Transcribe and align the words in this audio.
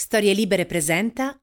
Storie 0.00 0.32
Libere 0.32 0.64
presenta. 0.64 1.38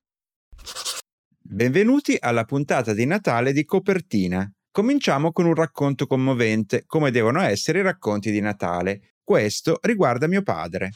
Benvenuti 1.40 2.18
alla 2.20 2.44
puntata 2.44 2.92
di 2.92 3.06
Natale 3.06 3.54
di 3.54 3.64
Copertina. 3.64 4.52
Cominciamo 4.72 5.32
con 5.32 5.46
un 5.46 5.54
racconto 5.54 6.08
commovente, 6.08 6.84
come 6.88 7.12
devono 7.12 7.40
essere 7.40 7.80
i 7.80 7.84
racconti 7.84 8.32
di 8.32 8.40
Natale. 8.40 9.18
Questo 9.24 9.78
riguarda 9.84 10.26
mio 10.26 10.42
padre. 10.42 10.90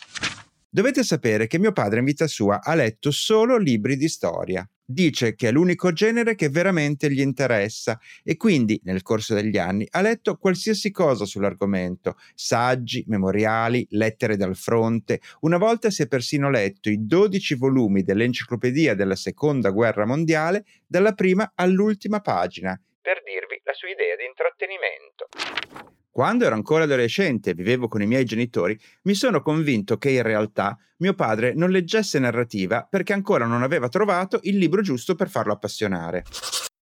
Dovete 0.68 1.04
sapere 1.04 1.46
che 1.46 1.60
mio 1.60 1.72
padre 1.72 2.00
in 2.00 2.06
vita 2.06 2.26
sua 2.26 2.64
ha 2.64 2.74
letto 2.74 3.12
solo 3.12 3.58
libri 3.58 3.96
di 3.96 4.10
storia. 4.10 4.68
Dice 4.92 5.36
che 5.36 5.48
è 5.48 5.52
l'unico 5.52 5.94
genere 5.94 6.36
che 6.36 6.50
veramente 6.50 7.10
gli 7.10 7.22
interessa 7.22 7.98
e 8.26 8.36
quindi 8.36 8.78
nel 8.84 9.04
corso 9.04 9.34
degli 9.34 9.58
anni 9.58 9.88
ha 9.90 10.02
letto 10.02 10.36
qualsiasi 10.36 10.92
cosa 10.92 11.24
sull'argomento, 11.24 12.18
saggi, 12.36 13.06
memoriali, 13.08 13.88
lettere 13.92 14.36
dal 14.36 14.58
fronte. 14.58 15.22
Una 15.42 15.58
volta 15.58 15.90
si 15.90 16.02
è 16.02 16.08
persino 16.08 16.50
letto 16.50 16.90
i 16.90 17.06
12 17.06 17.56
volumi 17.56 18.04
dell'enciclopedia 18.04 18.94
della 18.94 19.16
Seconda 19.16 19.70
Guerra 19.70 20.06
Mondiale 20.06 20.66
dalla 20.86 21.14
prima 21.14 21.54
all'ultima 21.56 22.20
pagina, 22.20 22.78
per 23.00 23.24
dirvi 23.24 23.62
la 23.64 23.74
sua 23.74 23.88
idea 23.88 24.18
di 24.18 24.26
intrattenimento. 24.26 26.01
Quando 26.14 26.44
ero 26.44 26.56
ancora 26.56 26.84
adolescente 26.84 27.52
e 27.52 27.54
vivevo 27.54 27.88
con 27.88 28.02
i 28.02 28.06
miei 28.06 28.26
genitori, 28.26 28.78
mi 29.04 29.14
sono 29.14 29.42
convinto 29.42 29.98
che 29.98 30.10
in 30.10 30.24
realtà 30.24 30.78
mio 30.98 31.14
padre 31.14 31.54
non 31.54 31.70
leggesse 31.70 32.20
narrativa 32.20 32.86
perché 32.88 33.14
ancora 33.14 33.46
non 33.46 33.64
aveva 33.64 33.88
trovato 33.88 34.40
il 34.44 34.58
libro 34.58 34.82
giusto 34.82 35.16
per 35.16 35.30
farlo 35.30 35.54
appassionare. 35.54 36.26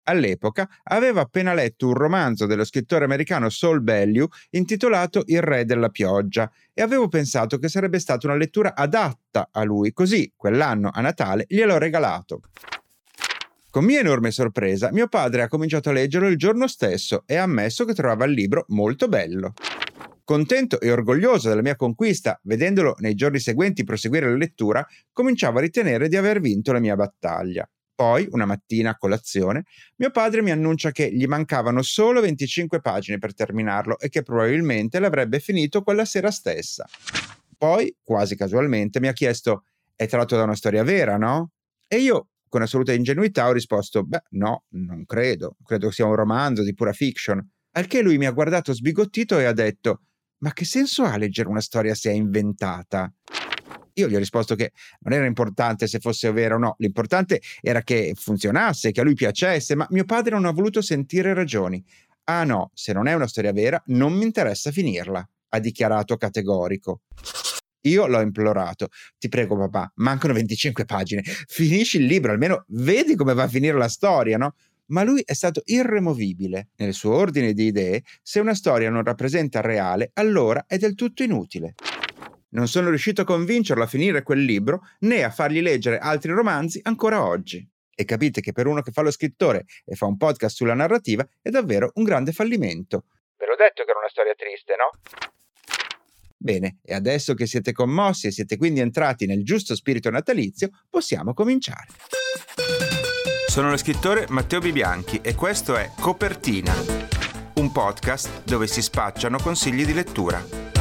All'epoca 0.06 0.68
aveva 0.86 1.22
appena 1.22 1.54
letto 1.54 1.86
un 1.86 1.94
romanzo 1.94 2.48
dello 2.48 2.66
scrittore 2.66 3.06
americano 3.06 3.52
Saul 3.52 3.84
Bellew 3.84 4.28
intitolato 4.50 5.22
Il 5.28 5.44
re 5.44 5.64
della 5.64 5.90
pioggia 5.90 6.52
e 6.74 6.82
avevo 6.82 7.08
pensato 7.08 7.60
che 7.60 7.70
sarebbe 7.70 8.00
stata 8.00 8.26
una 8.26 8.36
lettura 8.36 8.74
adatta 8.76 9.50
a 9.52 9.64
lui, 9.64 9.94
così 9.94 10.34
quell'anno 10.36 10.90
a 10.92 11.02
Natale 11.02 11.46
gliel'ho 11.48 11.78
regalato. 11.78 12.42
Con 13.72 13.86
mia 13.86 14.00
enorme 14.00 14.32
sorpresa, 14.32 14.92
mio 14.92 15.08
padre 15.08 15.44
ha 15.44 15.48
cominciato 15.48 15.90
a 15.90 15.92
leggerlo 15.92 16.28
il 16.28 16.38
giorno 16.38 16.68
stesso 16.68 17.22
e 17.28 17.36
ha 17.36 17.44
ammesso 17.44 17.86
che 17.86 17.94
trovava 17.94 18.26
il 18.26 18.32
libro 18.32 18.66
molto 18.70 19.08
bello. 19.08 19.54
Contento 20.24 20.80
e 20.80 20.92
orgoglioso 20.92 21.50
della 21.50 21.62
mia 21.62 21.76
conquista, 21.76 22.40
vedendolo 22.46 22.96
nei 22.98 23.14
giorni 23.14 23.40
seguenti 23.40 23.84
proseguire 23.84 24.28
la 24.28 24.38
lettura, 24.38 24.84
cominciavo 25.12 25.60
a 25.60 25.62
ritenere 25.62 26.08
di 26.08 26.16
aver 26.16 26.40
vinto 26.40 26.72
la 26.72 26.80
mia 26.80 26.96
battaglia. 26.96 27.70
Poi, 27.94 28.28
una 28.32 28.46
mattina 28.46 28.90
a 28.92 28.98
colazione, 28.98 29.66
mio 29.98 30.10
padre 30.10 30.42
mi 30.42 30.50
annuncia 30.50 30.90
che 30.90 31.12
gli 31.14 31.26
mancavano 31.26 31.84
solo 31.84 32.22
25 32.22 32.82
pagine 32.82 33.20
per 33.20 33.36
terminarlo 33.36 34.00
e 34.00 34.10
che 34.10 34.24
probabilmente 34.24 35.00
l'avrebbe 35.00 35.40
finito 35.40 35.84
quella 35.84 36.06
sera 36.06 36.32
stessa. 36.32 36.88
Poi, 37.56 37.96
quasi 38.02 38.36
casualmente, 38.36 39.00
mi 39.00 39.10
ha 39.10 39.14
chiesto: 39.14 39.66
È 39.96 40.08
tratto 40.08 40.36
da 40.36 40.44
una 40.44 40.56
storia 40.56 40.82
vera, 40.84 41.18
no? 41.18 41.52
E 41.88 41.98
io, 41.98 42.30
con 42.50 42.62
assoluta 42.62 42.92
ingenuità 42.92 43.48
ho 43.48 43.54
risposto: 43.54 44.04
Beh, 44.04 44.24
no, 44.32 44.66
non 44.70 45.06
credo. 45.06 45.56
Credo 45.64 45.92
sia 45.92 46.06
un 46.06 46.16
romanzo 46.16 46.64
di 46.64 46.74
pura 46.74 46.92
fiction. 46.92 47.48
Al 47.72 47.88
che 47.88 48.02
lui 48.02 48.18
mi 48.18 48.26
ha 48.26 48.32
guardato 48.32 48.74
sbigottito 48.74 49.40
e 49.40 49.46
ha 49.46 49.54
detto: 49.54 50.02
Ma 50.40 50.52
che 50.52 50.66
senso 50.66 51.04
ha 51.04 51.16
leggere 51.16 51.48
una 51.48 51.62
storia 51.62 51.96
se 51.96 52.12
è 52.12 52.14
inventata? 52.14 53.12
Io 53.94 54.08
gli 54.08 54.16
ho 54.16 54.20
risposto 54.20 54.56
che 54.56 54.72
non 55.02 55.14
era 55.14 55.26
importante 55.26 55.88
se 55.88 56.00
fosse 56.00 56.32
vero 56.32 56.56
o 56.56 56.58
no, 56.60 56.76
l'importante 56.78 57.42
era 57.62 57.82
che 57.82 58.14
funzionasse, 58.16 58.92
che 58.92 59.02
a 59.02 59.04
lui 59.04 59.14
piacesse, 59.14 59.76
ma 59.76 59.86
mio 59.90 60.06
padre 60.06 60.36
non 60.36 60.46
ha 60.46 60.52
voluto 60.52 60.82
sentire 60.82 61.34
ragioni. 61.34 61.84
Ah 62.26 62.44
no, 62.44 62.72
se 62.74 62.94
non 62.94 63.08
è 63.08 63.14
una 63.14 63.28
storia 63.28 63.52
vera, 63.52 63.82
non 63.88 64.14
mi 64.14 64.24
interessa 64.24 64.72
finirla, 64.72 65.28
ha 65.50 65.60
dichiarato 65.60 66.16
categorico. 66.16 67.02
Io 67.82 68.08
l'ho 68.08 68.20
implorato. 68.20 68.90
Ti 69.18 69.30
prego, 69.30 69.58
papà, 69.58 69.92
mancano 69.96 70.34
25 70.34 70.86
pagine. 70.86 71.22
Finisci 71.24 71.98
il 71.98 72.06
libro, 72.06 72.32
almeno 72.32 72.66
vedi 72.70 73.16
come 73.16 73.34
va 73.34 73.44
a 73.44 73.48
finire 73.48 73.78
la 73.78 73.88
storia, 73.88 74.38
no? 74.38 74.56
Ma 74.88 75.04
lui 75.04 75.22
è 75.24 75.34
stato 75.34 75.62
irremovibile. 75.66 76.70
Nel 76.78 76.94
suo 76.94 77.14
ordine 77.14 77.54
di 77.54 77.66
idee, 77.66 78.04
se 78.22 78.40
una 78.40 78.56
storia 78.56 78.90
non 78.90 79.04
rappresenta 79.04 79.60
il 79.60 79.66
reale, 79.66 80.12
allora 80.14 80.66
è 80.68 80.78
del 80.78 80.96
tutto 80.96 81.24
inutile. 81.24 81.76
Non 82.52 82.68
sono 82.68 82.90
riuscito 82.90 83.22
a 83.22 83.26
convincerlo 83.26 83.84
a 83.84 83.88
finire 83.88 84.24
quel 84.24 84.44
libro 84.44 84.82
né 85.00 85.24
a 85.24 85.30
fargli 85.30 85.62
leggere 85.62 86.00
altri 86.00 86.32
romanzi 86.32 86.80
ancora 86.84 87.24
oggi. 87.24 87.68
E 87.94 88.06
capite 88.06 88.42
che 88.42 88.54
per 88.54 88.66
uno 88.66 88.82
che 88.82 88.92
fa 88.92 89.02
lo 89.02 89.12
scrittore 89.12 89.66
e 89.86 89.96
fa 89.96 90.06
un 90.06 90.18
podcast 90.18 90.56
sulla 90.56 90.74
narrativa 90.74 91.28
è 91.42 91.50
davvero 91.50 91.92
un 91.96 92.04
grande 92.04 92.32
fallimento. 92.32 93.04
Ve 93.38 93.46
l'ho 93.46 93.56
detto 93.56 93.84
che 93.84 93.92
era 93.92 94.00
una 94.00 94.10
storia 94.10 94.34
triste, 94.36 94.74
no? 94.76 95.38
Bene, 96.42 96.78
e 96.84 96.94
adesso 96.94 97.34
che 97.34 97.46
siete 97.46 97.74
commossi 97.74 98.28
e 98.28 98.32
siete 98.32 98.56
quindi 98.56 98.80
entrati 98.80 99.26
nel 99.26 99.44
giusto 99.44 99.76
spirito 99.76 100.10
natalizio, 100.10 100.70
possiamo 100.90 101.34
cominciare. 101.34 101.88
Sono 103.48 103.70
lo 103.70 103.78
scrittore 103.78 104.26
Matteo 104.30 104.60
Bibianchi 104.60 105.20
e 105.22 105.36
questo 105.36 105.76
è 105.76 105.92
Copertina, 106.00 106.74
un 107.56 107.72
podcast 107.74 108.44
dove 108.46 108.68
si 108.68 108.82
spacciano 108.82 109.38
consigli 109.38 109.86
di 109.86 109.94
lettura. 109.94 110.79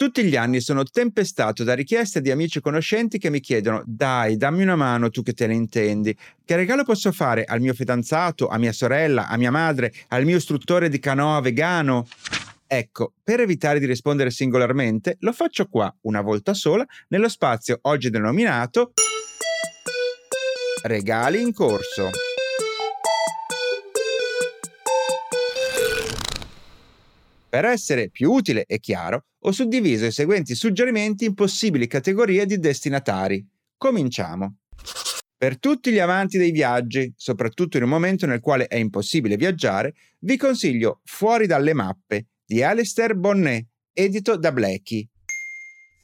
Tutti 0.00 0.24
gli 0.24 0.34
anni 0.34 0.62
sono 0.62 0.82
tempestato 0.82 1.62
da 1.62 1.74
richieste 1.74 2.22
di 2.22 2.30
amici 2.30 2.56
e 2.56 2.60
conoscenti 2.62 3.18
che 3.18 3.28
mi 3.28 3.38
chiedono: 3.38 3.82
Dai, 3.84 4.38
dammi 4.38 4.62
una 4.62 4.74
mano 4.74 5.10
tu 5.10 5.22
che 5.22 5.34
te 5.34 5.46
ne 5.46 5.52
intendi. 5.52 6.16
Che 6.42 6.56
regalo 6.56 6.84
posso 6.84 7.12
fare 7.12 7.44
al 7.44 7.60
mio 7.60 7.74
fidanzato, 7.74 8.48
a 8.48 8.56
mia 8.56 8.72
sorella, 8.72 9.28
a 9.28 9.36
mia 9.36 9.50
madre, 9.50 9.92
al 10.08 10.24
mio 10.24 10.38
istruttore 10.38 10.88
di 10.88 10.98
canoa 10.98 11.42
vegano? 11.42 12.08
Ecco, 12.66 13.12
per 13.22 13.40
evitare 13.40 13.78
di 13.78 13.84
rispondere 13.84 14.30
singolarmente, 14.30 15.18
lo 15.20 15.34
faccio 15.34 15.66
qua, 15.66 15.94
una 16.04 16.22
volta 16.22 16.54
sola, 16.54 16.86
nello 17.08 17.28
spazio 17.28 17.78
oggi 17.82 18.08
denominato 18.08 18.94
Regali 20.82 21.42
in 21.42 21.52
corso. 21.52 22.08
Per 27.50 27.64
essere 27.64 28.10
più 28.10 28.30
utile 28.30 28.64
e 28.64 28.78
chiaro, 28.78 29.24
ho 29.40 29.50
suddiviso 29.50 30.06
i 30.06 30.12
seguenti 30.12 30.54
suggerimenti 30.54 31.24
in 31.24 31.34
possibili 31.34 31.88
categorie 31.88 32.46
di 32.46 32.60
destinatari. 32.60 33.44
Cominciamo. 33.76 34.58
Per 35.36 35.58
tutti 35.58 35.90
gli 35.90 35.98
amanti 35.98 36.38
dei 36.38 36.52
viaggi, 36.52 37.12
soprattutto 37.16 37.76
in 37.76 37.82
un 37.82 37.88
momento 37.88 38.24
nel 38.24 38.38
quale 38.38 38.68
è 38.68 38.76
impossibile 38.76 39.36
viaggiare, 39.36 39.94
vi 40.20 40.36
consiglio 40.36 41.00
Fuori 41.02 41.48
dalle 41.48 41.74
mappe 41.74 42.26
di 42.46 42.62
Alistair 42.62 43.16
Bonnet, 43.16 43.66
edito 43.92 44.36
da 44.36 44.52
Blackie. 44.52 45.08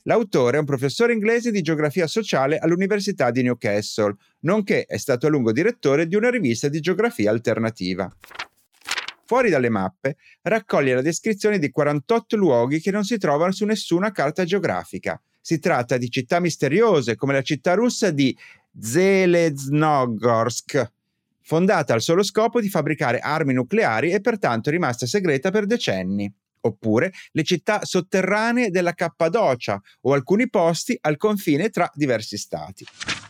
L'autore 0.02 0.56
è 0.56 0.60
un 0.60 0.66
professore 0.66 1.12
inglese 1.12 1.52
di 1.52 1.62
geografia 1.62 2.08
sociale 2.08 2.58
all'Università 2.58 3.30
di 3.30 3.42
Newcastle, 3.42 4.16
nonché 4.40 4.84
è 4.84 4.96
stato 4.96 5.26
a 5.26 5.30
lungo 5.30 5.52
direttore 5.52 6.08
di 6.08 6.16
una 6.16 6.30
rivista 6.30 6.68
di 6.68 6.80
geografia 6.80 7.30
alternativa. 7.30 8.10
Fuori 9.26 9.50
dalle 9.50 9.70
mappe 9.70 10.16
raccoglie 10.42 10.94
la 10.94 11.02
descrizione 11.02 11.58
di 11.58 11.70
48 11.70 12.36
luoghi 12.36 12.80
che 12.80 12.92
non 12.92 13.02
si 13.02 13.18
trovano 13.18 13.50
su 13.50 13.64
nessuna 13.64 14.12
carta 14.12 14.44
geografica. 14.44 15.20
Si 15.40 15.58
tratta 15.58 15.96
di 15.96 16.08
città 16.08 16.38
misteriose 16.38 17.16
come 17.16 17.32
la 17.32 17.42
città 17.42 17.74
russa 17.74 18.10
di 18.10 18.36
Zeleznogorsk, 18.78 20.92
fondata 21.42 21.92
al 21.92 22.02
solo 22.02 22.22
scopo 22.22 22.60
di 22.60 22.68
fabbricare 22.68 23.18
armi 23.18 23.52
nucleari 23.52 24.12
e 24.12 24.20
pertanto 24.20 24.70
rimasta 24.70 25.06
segreta 25.06 25.50
per 25.50 25.66
decenni. 25.66 26.32
Oppure 26.60 27.12
le 27.32 27.42
città 27.42 27.84
sotterranee 27.84 28.70
della 28.70 28.92
Cappadocia 28.92 29.80
o 30.02 30.12
alcuni 30.12 30.48
posti 30.48 30.96
al 31.00 31.16
confine 31.16 31.70
tra 31.70 31.90
diversi 31.94 32.36
stati. 32.36 32.86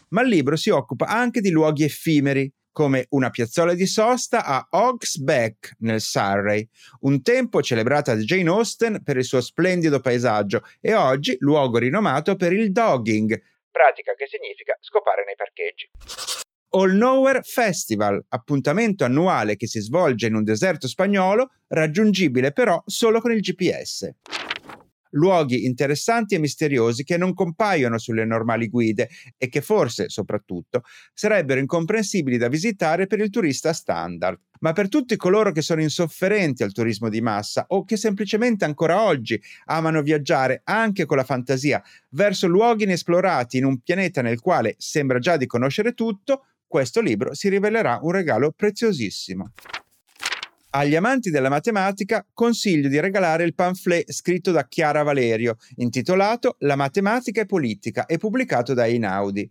Ma 0.09 0.21
il 0.21 0.29
libro 0.29 0.57
si 0.57 0.69
occupa 0.69 1.07
anche 1.07 1.41
di 1.41 1.51
luoghi 1.51 1.85
effimeri, 1.85 2.51
come 2.77 3.07
una 3.13 3.31
piazzola 3.31 3.73
di 3.73 3.87
sosta 3.87 4.45
a 4.45 4.67
Hogsbeck 4.69 5.77
nel 5.79 6.03
Surrey, 6.03 6.69
un 7.01 7.23
tempo 7.23 7.63
celebrata 7.63 8.15
da 8.15 8.21
Jane 8.21 8.51
Austen 8.51 9.03
per 9.03 9.17
il 9.17 9.25
suo 9.25 9.41
splendido 9.41 9.99
paesaggio 10.01 10.63
e 10.83 10.93
oggi 10.93 11.37
luogo 11.39 11.79
rinomato 11.79 12.37
per 12.37 12.53
il 12.53 12.73
dogging, 12.73 13.43
pratica 13.71 14.13
che 14.13 14.27
significa 14.29 14.77
scopare 14.79 15.25
nei 15.25 15.37
parcheggi. 15.37 15.89
All 16.73 16.95
Nowhere 16.95 17.41
Festival, 17.45 18.23
appuntamento 18.29 19.05
annuale 19.05 19.57
che 19.57 19.67
si 19.67 19.81
svolge 19.81 20.27
in 20.27 20.35
un 20.35 20.45
deserto 20.45 20.87
spagnolo, 20.87 21.53
raggiungibile 21.69 22.53
però 22.53 22.83
solo 22.85 23.23
con 23.23 23.33
il 23.33 23.41
GPS 23.41 24.13
luoghi 25.11 25.65
interessanti 25.65 26.35
e 26.35 26.39
misteriosi 26.39 27.05
che 27.05 27.17
non 27.17 27.35
compaiono 27.35 27.99
sulle 27.99 28.25
normali 28.25 28.69
guide 28.69 29.09
e 29.37 29.49
che 29.49 29.61
forse, 29.61 30.09
soprattutto, 30.09 30.83
sarebbero 31.15 31.61
incomprensibili 31.61 32.37
da 32.37 32.49
visitare 32.49 33.07
per 33.07 33.21
il 33.21 33.31
turista 33.31 33.73
standard. 33.73 34.39
Ma 34.61 34.73
per 34.73 34.89
tutti 34.89 35.17
coloro 35.17 35.53
che 35.53 35.61
sono 35.61 35.83
insofferenti 35.83 36.63
al 36.63 36.73
turismo 36.73 37.09
di 37.09 37.21
massa 37.21 37.67
o 37.69 37.85
che 37.85 37.97
semplicemente 37.97 38.65
ancora 38.65 39.03
oggi 39.03 39.41
amano 39.67 40.01
viaggiare 40.03 40.63
anche 40.65 41.05
con 41.05 41.19
la 41.19 41.25
fantasia 41.25 41.83
verso 42.11 42.47
luoghi 42.47 42.85
inesplorati 42.85 43.59
in 43.59 43.67
un 43.67 43.81
pianeta 43.81 44.23
nel 44.23 44.41
quale 44.41 44.75
sembra 44.79 45.19
già 45.19 45.37
di 45.37 45.47
conoscere 45.47 45.93
tutto, 45.93 46.47
questo 46.67 47.01
libro 47.01 47.35
si 47.35 47.49
rivelerà 47.49 47.99
un 48.03 48.13
regalo 48.13 48.51
preziosissimo. 48.51 49.53
Agli 50.71 50.97
amanti 50.97 51.31
della 51.31 51.49
matematica 51.49 52.27
consiglio 52.33 52.89
di 52.89 53.01
regalare 53.01 53.45
il 53.45 53.55
pamphlet 53.55 54.11
scritto 54.13 54.51
da 54.51 54.67
Chiara 54.67 55.03
Valerio, 55.03 55.57
intitolato 55.77 56.57
La 56.61 56.77
matematica 56.77 57.41
e 57.41 57.47
politica 57.47 58.05
e 58.07 58.19
pubblicato 58.19 58.75
da 58.75 58.87
Einaudi. 58.87 59.51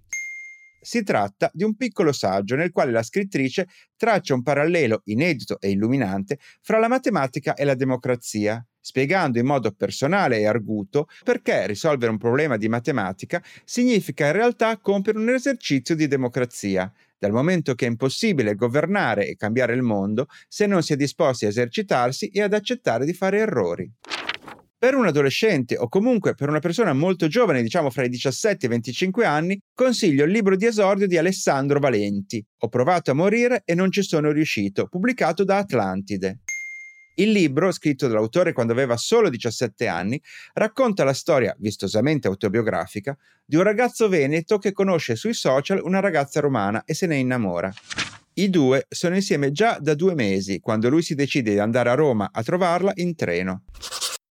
Si 0.80 1.02
tratta 1.02 1.50
di 1.52 1.64
un 1.64 1.76
piccolo 1.76 2.12
saggio 2.12 2.56
nel 2.56 2.72
quale 2.72 2.92
la 2.92 3.02
scrittrice 3.02 3.68
traccia 3.98 4.36
un 4.36 4.44
parallelo 4.44 5.02
inedito 5.06 5.60
e 5.60 5.72
illuminante 5.72 6.38
fra 6.62 6.78
la 6.78 6.88
matematica 6.88 7.56
e 7.56 7.64
la 7.64 7.74
democrazia, 7.74 8.64
spiegando 8.80 9.40
in 9.40 9.48
modo 9.48 9.72
personale 9.72 10.38
e 10.38 10.46
arguto 10.46 11.08
perché 11.24 11.66
risolvere 11.66 12.12
un 12.12 12.20
problema 12.20 12.56
di 12.56 12.70
matematica 12.70 13.42
significa 13.64 14.28
in 14.28 14.34
realtà 14.34 14.78
compiere 14.78 15.18
un 15.18 15.30
esercizio 15.30 15.96
di 15.96 16.08
democrazia, 16.08 16.94
dal 17.18 17.32
momento 17.32 17.76
che 17.76 17.86
è 17.86 17.90
impossibile 17.90 18.56
governare 18.56 19.28
e 19.28 19.36
cambiare 19.36 19.74
il 19.74 19.82
mondo 19.82 20.28
se 20.48 20.66
non 20.66 20.84
si 20.84 20.94
è 20.94 20.96
disposti 20.96 21.46
a 21.46 21.50
esercitarsi 21.50 22.30
e 22.30 22.42
ad 22.42 22.54
accettare 22.54 23.06
di 23.06 23.14
fare 23.14 23.40
errori. 23.40 23.92
Per 24.78 24.94
un 24.94 25.08
adolescente 25.08 25.78
o 25.78 25.88
comunque 25.88 26.36
per 26.36 26.48
una 26.48 26.60
persona 26.60 26.94
molto 26.94 27.28
giovane, 27.28 27.64
diciamo 27.64 27.90
fra 27.90 28.04
i 28.04 28.10
17 28.10 28.66
e 28.66 28.68
i 28.68 28.72
25 28.72 29.26
anni, 29.26 29.60
consiglio 29.74 30.26
il 30.26 30.32
libro 30.32 30.56
di 30.56 30.66
esordio 30.66 31.08
di 31.08 31.18
Alessandro 31.18 31.80
Valenti, 31.80 32.46
Ho 32.60 32.68
provato 32.68 33.10
a 33.10 33.16
morire 33.16 33.64
e 33.66 33.74
non 33.74 33.92
ci 33.92 34.04
sono 34.04 34.32
riuscito, 34.32 34.88
pubblicato 34.88 35.44
da 35.44 35.58
Atlantide. 35.58 36.42
Il 37.16 37.32
libro, 37.32 37.72
scritto 37.72 38.08
dall'autore 38.08 38.52
quando 38.52 38.74
aveva 38.74 38.98
solo 38.98 39.30
17 39.30 39.88
anni, 39.88 40.22
racconta 40.54 41.04
la 41.04 41.14
storia, 41.14 41.56
vistosamente 41.60 42.28
autobiografica, 42.28 43.18
di 43.46 43.56
un 43.56 43.64
ragazzo 43.64 44.10
veneto 44.10 44.58
che 44.58 44.74
conosce 44.74 45.16
sui 45.16 45.34
social 45.34 45.80
una 45.84 46.00
ragazza 46.00 46.40
romana 46.40 46.84
e 46.86 46.94
se 46.94 47.08
ne 47.08 47.16
innamora. 47.16 47.74
I 48.34 48.50
due 48.50 48.86
sono 48.90 49.16
insieme 49.16 49.54
già 49.54 49.78
da 49.80 49.94
due 49.94 50.14
mesi, 50.14 50.60
quando 50.60 50.90
lui 50.90 51.02
si 51.02 51.16
decide 51.16 51.52
di 51.54 51.60
andare 51.60 51.90
a 51.90 51.94
Roma 51.94 52.32
a 52.34 52.44
trovarla 52.44 52.92
in 52.96 53.16
treno. 53.16 53.64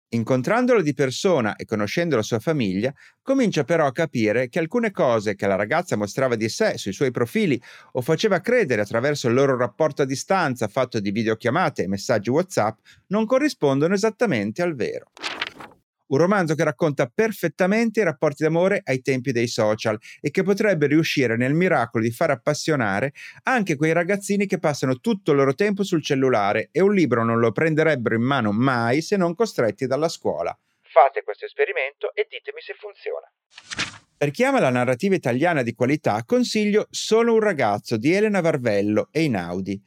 Incontrandolo 0.09 0.81
di 0.81 0.93
persona 0.93 1.55
e 1.55 1.65
conoscendo 1.65 2.15
la 2.15 2.21
sua 2.21 2.39
famiglia, 2.39 2.93
comincia 3.21 3.63
però 3.63 3.87
a 3.87 3.91
capire 3.91 4.49
che 4.49 4.59
alcune 4.59 4.91
cose 4.91 5.35
che 5.35 5.47
la 5.47 5.55
ragazza 5.55 5.97
mostrava 5.97 6.35
di 6.35 6.47
sé 6.47 6.77
sui 6.77 6.93
suoi 6.93 7.11
profili 7.11 7.59
o 7.93 8.01
faceva 8.01 8.39
credere 8.39 8.81
attraverso 8.81 9.27
il 9.27 9.33
loro 9.33 9.57
rapporto 9.57 10.03
a 10.03 10.05
distanza 10.05 10.67
fatto 10.67 10.99
di 10.99 11.11
videochiamate 11.11 11.83
e 11.83 11.87
messaggi 11.87 12.29
WhatsApp 12.29 12.77
non 13.07 13.25
corrispondono 13.25 13.93
esattamente 13.93 14.61
al 14.61 14.75
vero. 14.75 15.11
Un 16.07 16.17
romanzo 16.17 16.53
che 16.55 16.63
racconta 16.63 17.11
perfettamente 17.13 18.01
i 18.01 18.03
rapporti 18.03 18.43
d'amore 18.43 18.81
ai 18.83 19.01
tempi 19.01 19.31
dei 19.31 19.47
social 19.47 19.97
e 20.21 20.29
che 20.29 20.43
potrebbe 20.43 20.87
riuscire 20.87 21.35
nel 21.35 21.53
miracolo 21.53 22.03
di 22.03 22.11
far 22.11 22.29
appassionare 22.29 23.13
anche 23.43 23.75
quei 23.75 23.93
ragazzini 23.93 24.45
che 24.45 24.59
passano 24.59 24.99
tutto 24.99 25.31
il 25.31 25.37
loro 25.37 25.55
tempo 25.55 25.83
sul 25.83 26.03
cellulare 26.03 26.69
e 26.71 26.81
un 26.81 26.93
libro 26.93 27.23
non 27.23 27.39
lo 27.39 27.51
prenderebbero 27.51 28.15
in 28.15 28.21
mano 28.21 28.51
mai 28.51 29.01
se 29.01 29.17
non 29.17 29.33
costretti 29.33 29.87
dalla 29.87 30.09
scuola. 30.09 30.55
Fate 30.81 31.23
questo 31.23 31.45
esperimento 31.45 32.13
e 32.13 32.27
ditemi 32.29 32.61
se 32.61 32.73
funziona. 32.77 33.29
Per 34.17 34.31
chi 34.31 34.45
ama 34.45 34.61
la 34.61 34.69
narrativa 34.69 35.13
italiana 35.13 35.61
di 35.61 35.73
qualità, 35.73 36.23
consiglio 36.23 36.87
Solo 36.89 37.33
un 37.33 37.41
ragazzo 37.41 37.97
di 37.97 38.13
Elena 38.13 38.39
Varvello 38.39 39.09
e 39.11 39.23
Inaudi, 39.23 39.79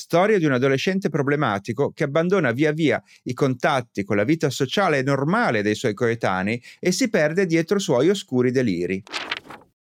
storia 0.00 0.38
di 0.38 0.46
un 0.46 0.52
adolescente 0.52 1.10
problematico 1.10 1.92
che 1.92 2.04
abbandona 2.04 2.52
via 2.52 2.72
via 2.72 3.00
i 3.24 3.34
contatti 3.34 4.02
con 4.02 4.16
la 4.16 4.24
vita 4.24 4.48
sociale 4.48 5.02
normale 5.02 5.62
dei 5.62 5.74
suoi 5.74 5.92
coetanei 5.92 6.60
e 6.80 6.90
si 6.90 7.10
perde 7.10 7.44
dietro 7.44 7.78
suoi 7.78 8.08
oscuri 8.08 8.50
deliri. 8.50 9.02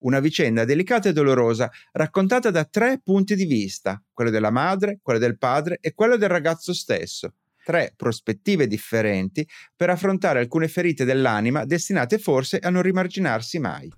Una 0.05 0.21
vicenda 0.21 0.65
delicata 0.65 1.09
e 1.09 1.13
dolorosa, 1.13 1.71
raccontata 1.93 2.51
da 2.51 2.65
tre 2.65 3.01
punti 3.03 3.35
di 3.35 3.47
vista, 3.47 4.01
quello 4.13 4.31
della 4.31 4.51
madre, 4.51 5.01
quello 5.03 5.19
del 5.19 5.37
padre 5.37 5.79
e 5.81 5.95
quello 5.95 6.17
del 6.17 6.29
ragazzo 6.29 6.73
stesso. 6.73 7.35
Tre 7.65 7.95
prospettive 7.97 8.67
differenti 8.67 9.49
per 9.75 9.91
affrontare 9.91 10.39
alcune 10.39 10.69
ferite 10.69 11.05
dell'anima 11.05 11.65
destinate 11.65 12.19
forse 12.19 12.59
a 12.59 12.71
non 12.71 12.83
rimarginarsi 12.83 13.59
mai. 13.59 13.91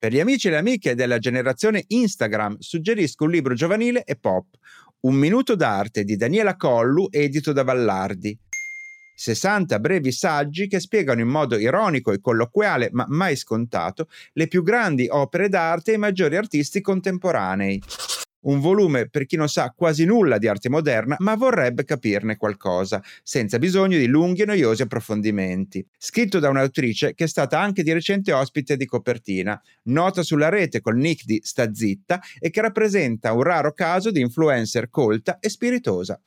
Per 0.00 0.10
gli 0.10 0.18
amici 0.18 0.48
e 0.48 0.52
le 0.52 0.56
amiche 0.56 0.94
della 0.94 1.18
generazione 1.18 1.84
Instagram 1.88 2.56
suggerisco 2.58 3.24
un 3.24 3.30
libro 3.32 3.52
giovanile 3.52 4.02
e 4.04 4.16
pop, 4.16 4.46
Un 5.00 5.14
minuto 5.14 5.54
d'arte 5.54 6.04
di 6.04 6.16
Daniela 6.16 6.56
Collu, 6.56 7.08
edito 7.10 7.52
da 7.52 7.64
Vallardi. 7.64 8.34
60 9.14 9.78
brevi 9.78 10.10
saggi 10.10 10.68
che 10.68 10.80
spiegano 10.80 11.20
in 11.20 11.28
modo 11.28 11.58
ironico 11.58 12.12
e 12.12 12.20
colloquiale, 12.22 12.88
ma 12.92 13.04
mai 13.08 13.36
scontato, 13.36 14.08
le 14.32 14.48
più 14.48 14.62
grandi 14.62 15.06
opere 15.10 15.50
d'arte 15.50 15.90
e 15.90 15.96
i 15.96 15.98
maggiori 15.98 16.36
artisti 16.36 16.80
contemporanei 16.80 17.82
un 18.42 18.60
volume 18.60 19.08
per 19.08 19.26
chi 19.26 19.36
non 19.36 19.48
sa 19.48 19.72
quasi 19.76 20.04
nulla 20.04 20.38
di 20.38 20.48
arte 20.48 20.68
moderna, 20.68 21.16
ma 21.18 21.34
vorrebbe 21.34 21.84
capirne 21.84 22.36
qualcosa, 22.36 23.02
senza 23.22 23.58
bisogno 23.58 23.98
di 23.98 24.06
lunghi 24.06 24.42
e 24.42 24.46
noiosi 24.46 24.82
approfondimenti. 24.82 25.84
Scritto 25.98 26.38
da 26.38 26.48
un'autrice 26.48 27.14
che 27.14 27.24
è 27.24 27.28
stata 27.28 27.60
anche 27.60 27.82
di 27.82 27.92
recente 27.92 28.32
ospite 28.32 28.76
di 28.76 28.86
copertina, 28.86 29.60
nota 29.84 30.22
sulla 30.22 30.48
rete 30.48 30.80
col 30.80 30.96
nick 30.96 31.24
di 31.24 31.40
Sta 31.42 31.72
Zitta 31.74 32.20
e 32.38 32.50
che 32.50 32.60
rappresenta 32.60 33.32
un 33.32 33.42
raro 33.42 33.72
caso 33.72 34.10
di 34.10 34.20
influencer 34.20 34.88
colta 34.88 35.38
e 35.38 35.48
spiritosa. 35.48 36.20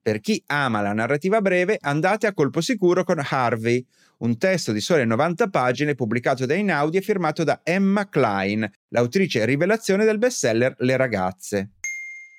Per 0.00 0.20
chi 0.20 0.42
ama 0.46 0.80
la 0.80 0.94
narrativa 0.94 1.42
breve, 1.42 1.76
andate 1.78 2.26
a 2.26 2.32
colpo 2.32 2.62
sicuro 2.62 3.04
con 3.04 3.22
Harvey, 3.22 3.84
un 4.18 4.38
testo 4.38 4.72
di 4.72 4.80
sole 4.80 5.04
90 5.04 5.48
pagine 5.48 5.94
pubblicato 5.94 6.46
da 6.46 6.54
Inaudi 6.54 6.96
e 6.96 7.02
firmato 7.02 7.44
da 7.44 7.60
Emma 7.62 8.08
Klein, 8.08 8.68
l'autrice 8.88 9.44
rivelazione 9.44 10.04
del 10.04 10.18
bestseller 10.18 10.74
Le 10.78 10.96
ragazze. 10.96 11.72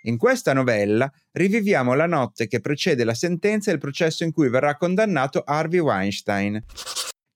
In 0.03 0.17
questa 0.17 0.53
novella 0.53 1.11
riviviamo 1.33 1.93
la 1.93 2.05
notte 2.05 2.47
che 2.47 2.61
precede 2.61 3.03
la 3.03 3.13
sentenza 3.13 3.69
e 3.69 3.73
il 3.73 3.79
processo 3.79 4.23
in 4.23 4.31
cui 4.31 4.49
verrà 4.49 4.75
condannato 4.75 5.43
Harvey 5.45 5.79
Weinstein. 5.79 6.63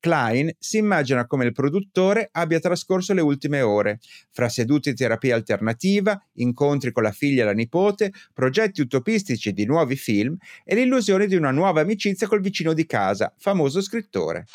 Klein 0.03 0.53
si 0.59 0.79
immagina 0.79 1.25
come 1.25 1.45
il 1.45 1.53
produttore 1.53 2.27
abbia 2.33 2.59
trascorso 2.59 3.13
le 3.13 3.21
ultime 3.21 3.61
ore, 3.61 4.01
fra 4.31 4.49
sedute 4.49 4.89
di 4.89 4.97
terapia 4.97 5.33
alternativa, 5.33 6.21
incontri 6.33 6.91
con 6.91 7.03
la 7.03 7.13
figlia 7.13 7.43
e 7.43 7.45
la 7.45 7.53
nipote, 7.53 8.11
progetti 8.33 8.81
utopistici 8.81 9.53
di 9.53 9.63
nuovi 9.63 9.95
film 9.95 10.35
e 10.65 10.75
l'illusione 10.75 11.25
di 11.25 11.37
una 11.37 11.51
nuova 11.51 11.79
amicizia 11.79 12.27
col 12.27 12.41
vicino 12.41 12.73
di 12.73 12.85
casa, 12.85 13.33
famoso 13.37 13.79
scrittore. 13.79 14.45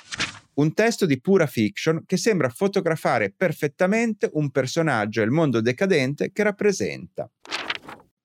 Un 0.56 0.75
testo 0.75 1.06
di 1.06 1.19
pura 1.19 1.47
fiction 1.47 2.03
che 2.05 2.19
sembra 2.19 2.50
fotografare 2.50 3.33
perfettamente 3.35 4.29
un 4.35 4.50
personaggio 4.50 5.23
e 5.23 5.25
il 5.25 5.31
mondo 5.31 5.62
decadente 5.62 6.31
che 6.31 6.43
rappresenta. 6.43 7.27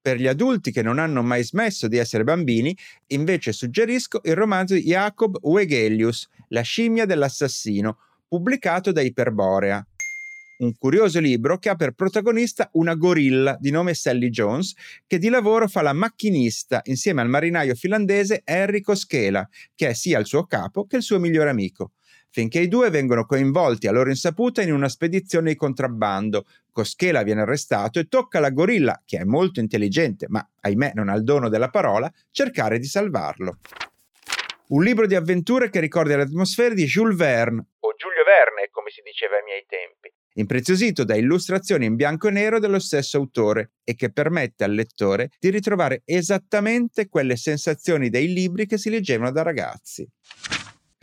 Per 0.03 0.17
gli 0.17 0.27
adulti 0.27 0.73
che 0.73 0.81
non 0.81 0.99
hanno 0.99 1.23
mai 1.23 1.45
smesso 1.45 1.87
di 1.87 1.95
essere 1.95 2.25
bambini, 2.25 2.77
invece 3.07 3.53
suggerisco 3.53 4.19
il 4.25 4.35
romanzo 4.35 4.73
di 4.73 4.81
Jacob 4.81 5.37
Wegelius, 5.43 6.27
La 6.49 6.59
scimmia 6.59 7.05
dell'assassino, 7.05 7.97
pubblicato 8.27 8.91
da 8.91 8.99
Iperborea. 8.99 9.81
Un 10.57 10.73
curioso 10.77 11.21
libro 11.21 11.57
che 11.57 11.69
ha 11.69 11.75
per 11.75 11.93
protagonista 11.93 12.67
una 12.73 12.95
gorilla 12.95 13.55
di 13.57 13.71
nome 13.71 13.93
Sally 13.93 14.27
Jones, 14.27 14.73
che 15.07 15.19
di 15.19 15.29
lavoro 15.29 15.69
fa 15.69 15.81
la 15.81 15.93
macchinista 15.93 16.81
insieme 16.83 17.21
al 17.21 17.29
marinaio 17.29 17.73
finlandese 17.73 18.41
Enrico 18.43 18.95
Schela, 18.95 19.47
che 19.73 19.87
è 19.87 19.93
sia 19.93 20.19
il 20.19 20.25
suo 20.25 20.43
capo 20.43 20.85
che 20.85 20.97
il 20.97 21.01
suo 21.01 21.17
migliore 21.17 21.49
amico 21.49 21.93
finché 22.33 22.61
i 22.61 22.67
due 22.67 22.89
vengono 22.89 23.27
coinvolti 23.27 23.85
a 23.85 23.91
loro 23.91 24.09
insaputa 24.09 24.63
in 24.63 24.73
una 24.73 24.89
spedizione 24.89 25.51
di 25.51 25.55
contrabbando. 25.55 26.47
Coschela 26.71 27.21
viene 27.21 27.41
arrestato 27.41 27.99
e 27.99 28.07
tocca 28.07 28.39
alla 28.39 28.49
gorilla, 28.49 28.99
che 29.05 29.19
è 29.19 29.23
molto 29.23 29.59
intelligente 29.59 30.25
ma 30.27 30.45
ahimè 30.61 30.93
non 30.95 31.09
ha 31.09 31.15
il 31.15 31.23
dono 31.23 31.47
della 31.47 31.69
parola, 31.69 32.11
cercare 32.31 32.79
di 32.79 32.87
salvarlo. 32.87 33.59
Un 34.69 34.83
libro 34.83 35.05
di 35.05 35.13
avventure 35.13 35.69
che 35.69 35.79
ricorda 35.79 36.15
le 36.15 36.23
atmosfere 36.23 36.73
di 36.73 36.85
Jules 36.85 37.15
Verne, 37.15 37.65
o 37.81 37.93
Giulio 37.95 38.23
Verne 38.25 38.69
come 38.71 38.89
si 38.89 39.01
diceva 39.05 39.35
ai 39.35 39.43
miei 39.43 39.65
tempi, 39.67 40.11
impreziosito 40.33 41.03
da 41.03 41.15
illustrazioni 41.15 41.85
in 41.85 41.95
bianco 41.95 42.29
e 42.29 42.31
nero 42.31 42.57
dello 42.57 42.79
stesso 42.79 43.17
autore 43.17 43.73
e 43.83 43.93
che 43.93 44.11
permette 44.11 44.63
al 44.63 44.73
lettore 44.73 45.29
di 45.37 45.51
ritrovare 45.51 46.01
esattamente 46.03 47.07
quelle 47.09 47.35
sensazioni 47.35 48.09
dei 48.09 48.33
libri 48.33 48.65
che 48.65 48.79
si 48.79 48.89
leggevano 48.89 49.31
da 49.31 49.43
ragazzi. 49.43 50.09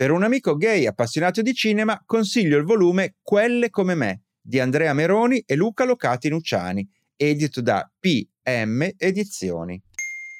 Per 0.01 0.09
un 0.09 0.23
amico 0.23 0.55
gay 0.55 0.87
appassionato 0.87 1.43
di 1.43 1.53
cinema 1.53 2.01
consiglio 2.07 2.57
il 2.57 2.63
volume 2.63 3.17
Quelle 3.21 3.69
come 3.69 3.93
me 3.93 4.23
di 4.41 4.59
Andrea 4.59 4.93
Meroni 4.93 5.43
e 5.45 5.53
Luca 5.53 5.83
Locati 5.83 6.27
Nucciani, 6.27 6.89
edito 7.15 7.61
da 7.61 7.87
PM 7.99 8.93
Edizioni. 8.97 9.79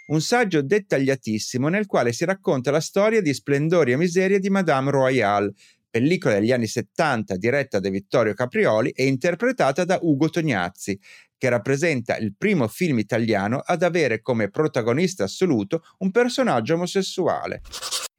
Un 0.08 0.20
saggio 0.20 0.64
dettagliatissimo 0.64 1.68
nel 1.68 1.86
quale 1.86 2.12
si 2.12 2.26
racconta 2.26 2.72
la 2.72 2.80
storia 2.80 3.22
di 3.22 3.32
splendori 3.36 3.92
e 3.92 3.98
miserie 3.98 4.40
di 4.40 4.50
Madame 4.50 4.90
Royale, 4.90 5.54
pellicola 5.92 6.40
degli 6.40 6.52
anni 6.52 6.66
70 6.66 7.38
diretta 7.38 7.80
da 7.80 7.92
Vittorio 7.92 8.34
Caprioli 8.34 8.90
e 8.90 9.06
interpretata 9.06 9.86
da 9.86 10.00
Ugo 10.02 10.30
Tognazzi, 10.30 11.00
che 11.38 11.50
rappresenta 11.50 12.18
il 12.18 12.34
primo 12.36 12.68
film 12.68 12.98
italiano 12.98 13.62
ad 13.64 13.84
avere 13.84 14.22
come 14.22 14.50
protagonista 14.50 15.26
assoluto 15.26 15.84
un 16.00 16.10
personaggio 16.10 16.74
omosessuale. 16.74 17.62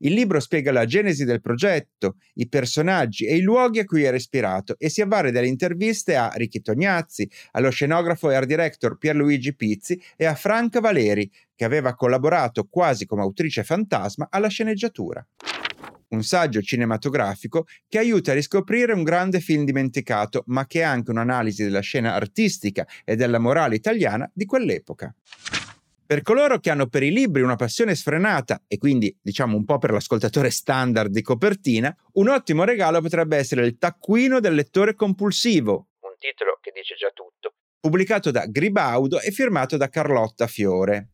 Il 0.04 0.14
libro 0.14 0.40
spiega 0.40 0.72
la 0.72 0.84
genesi 0.84 1.24
del 1.24 1.40
progetto, 1.40 2.16
i 2.34 2.48
personaggi 2.48 3.24
e 3.24 3.36
i 3.36 3.40
luoghi 3.40 3.78
a 3.78 3.84
cui 3.84 4.02
era 4.02 4.16
ispirato 4.16 4.74
e 4.76 4.88
si 4.88 5.00
avvale 5.00 5.30
delle 5.30 5.46
interviste 5.46 6.16
a 6.16 6.32
Ricky 6.34 6.60
Tognazzi, 6.60 7.30
allo 7.52 7.70
scenografo 7.70 8.28
e 8.28 8.34
art 8.34 8.48
director 8.48 8.98
Pierluigi 8.98 9.54
Pizzi 9.54 10.02
e 10.16 10.24
a 10.24 10.34
Franca 10.34 10.80
Valeri, 10.80 11.30
che 11.54 11.64
aveva 11.64 11.94
collaborato 11.94 12.64
quasi 12.64 13.06
come 13.06 13.22
autrice 13.22 13.62
fantasma 13.62 14.26
alla 14.28 14.48
sceneggiatura. 14.48 15.24
Un 16.08 16.24
saggio 16.24 16.60
cinematografico 16.60 17.66
che 17.88 17.98
aiuta 17.98 18.32
a 18.32 18.34
riscoprire 18.34 18.92
un 18.92 19.04
grande 19.04 19.38
film 19.38 19.64
dimenticato, 19.64 20.42
ma 20.46 20.66
che 20.66 20.80
è 20.80 20.82
anche 20.82 21.12
un'analisi 21.12 21.62
della 21.62 21.80
scena 21.80 22.14
artistica 22.14 22.86
e 23.04 23.14
della 23.14 23.38
morale 23.38 23.76
italiana 23.76 24.28
di 24.34 24.46
quell'epoca. 24.46 25.14
Per 26.04 26.22
coloro 26.22 26.58
che 26.58 26.70
hanno 26.70 26.88
per 26.88 27.02
i 27.02 27.12
libri 27.12 27.42
una 27.42 27.56
passione 27.56 27.94
sfrenata 27.94 28.62
e 28.66 28.76
quindi 28.76 29.16
diciamo 29.20 29.56
un 29.56 29.64
po' 29.64 29.78
per 29.78 29.92
l'ascoltatore 29.92 30.50
standard 30.50 31.10
di 31.10 31.22
copertina, 31.22 31.94
un 32.14 32.28
ottimo 32.28 32.64
regalo 32.64 33.00
potrebbe 33.00 33.36
essere 33.36 33.64
il 33.64 33.78
Taccuino 33.78 34.40
del 34.40 34.54
lettore 34.54 34.94
compulsivo, 34.94 35.88
un 36.00 36.14
titolo 36.18 36.58
che 36.60 36.72
dice 36.74 36.94
già 36.96 37.10
tutto, 37.14 37.54
pubblicato 37.80 38.30
da 38.30 38.44
Gribaudo 38.46 39.20
e 39.20 39.30
firmato 39.30 39.76
da 39.76 39.88
Carlotta 39.88 40.46
Fiore. 40.46 41.08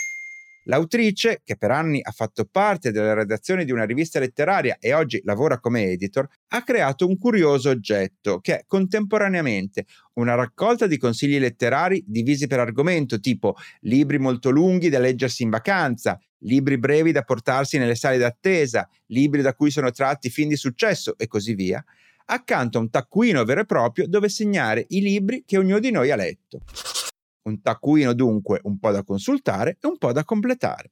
L'autrice, 0.69 1.41
che 1.45 1.57
per 1.57 1.71
anni 1.71 2.01
ha 2.03 2.11
fatto 2.11 2.45
parte 2.45 2.91
della 2.91 3.15
redazione 3.15 3.65
di 3.65 3.73
una 3.73 3.85
rivista 3.85 4.21
letteraria 4.21 4.77
e 4.79 4.93
oggi 4.93 5.21
lavora 5.25 5.59
come 5.61 5.85
editor, 5.85 6.29
ha 6.49 6.63
creato 6.63 7.07
un 7.07 7.17
curioso 7.17 7.71
oggetto 7.71 8.39
che 8.41 8.59
è 8.59 8.65
contemporaneamente 8.67 9.87
una 10.15 10.35
raccolta 10.35 10.87
di 10.87 10.99
consigli 10.99 11.39
letterari 11.39 12.05
divisi 12.07 12.47
per 12.47 12.61
argomento, 12.61 13.19
tipo 13.19 13.57
libri 13.81 14.19
molto 14.19 14.51
lunghi 14.51 14.91
da 14.91 14.99
leggersi 14.99 15.43
in 15.43 15.49
vacanza, 15.49 16.21
libri 16.41 16.77
brevi 16.77 17.13
da 17.13 17.23
portarsi 17.23 17.79
nelle 17.79 17.95
sale 17.95 18.19
d'attesa, 18.19 18.87
libri 19.07 19.41
da 19.41 19.55
cui 19.55 19.71
sono 19.71 19.91
tratti 19.91 20.29
film 20.29 20.51
di 20.51 20.57
successo 20.57 21.17
e 21.17 21.29
così 21.29 21.55
via, 21.55 21.83
accanto 22.27 22.77
a 22.77 22.83
un 22.83 22.91
taccuino 22.91 23.43
vero 23.45 23.63
e 23.63 23.65
proprio 23.65 24.07
dove 24.07 24.29
segnare 24.29 24.85
i 24.89 25.01
libri 25.01 25.45
che 25.47 25.57
ognuno 25.57 25.79
di 25.79 25.91
noi 25.91 26.11
ha 26.11 26.17
letto. 26.17 26.61
Un 27.43 27.61
taccuino 27.63 28.13
dunque 28.13 28.61
un 28.65 28.79
po' 28.79 28.91
da 28.91 29.03
consultare 29.03 29.79
e 29.81 29.87
un 29.87 29.99
po' 29.99 30.13
da 30.13 30.25
completare. 30.25 30.91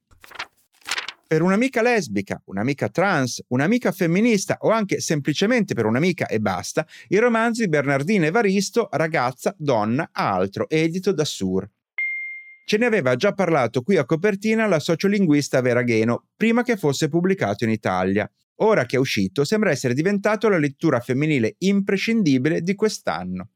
Per 1.27 1.41
un'amica 1.41 1.81
lesbica, 1.81 2.41
un'amica 2.45 2.87
trans, 2.87 3.43
un'amica 3.49 3.91
femminista 3.91 4.57
o 4.61 4.69
anche 4.69 5.01
semplicemente 5.01 5.73
per 5.73 5.85
un'amica 5.85 6.25
e 6.25 6.39
basta, 6.39 6.87
il 7.09 7.19
romanzo 7.19 7.61
di 7.61 7.67
Bernardino 7.67 8.25
Evaristo 8.25 8.87
Ragazza, 8.89 9.53
donna, 9.57 10.09
altro, 10.13 10.69
edito 10.69 11.11
da 11.11 11.25
Sur. 11.25 11.69
Ce 12.63 12.77
ne 12.77 12.85
aveva 12.85 13.15
già 13.15 13.33
parlato 13.33 13.81
qui 13.81 13.97
a 13.97 14.05
copertina 14.05 14.67
la 14.67 14.79
sociolinguista 14.79 15.59
Vera 15.59 15.83
Gheno, 15.83 16.27
prima 16.37 16.63
che 16.63 16.77
fosse 16.77 17.09
pubblicato 17.09 17.65
in 17.65 17.71
Italia. 17.71 18.29
Ora 18.61 18.85
che 18.85 18.95
è 18.95 18.99
uscito, 18.99 19.43
sembra 19.43 19.71
essere 19.71 19.93
diventato 19.93 20.47
la 20.47 20.57
lettura 20.57 21.01
femminile 21.01 21.55
imprescindibile 21.59 22.61
di 22.61 22.73
quest'anno. 22.73 23.49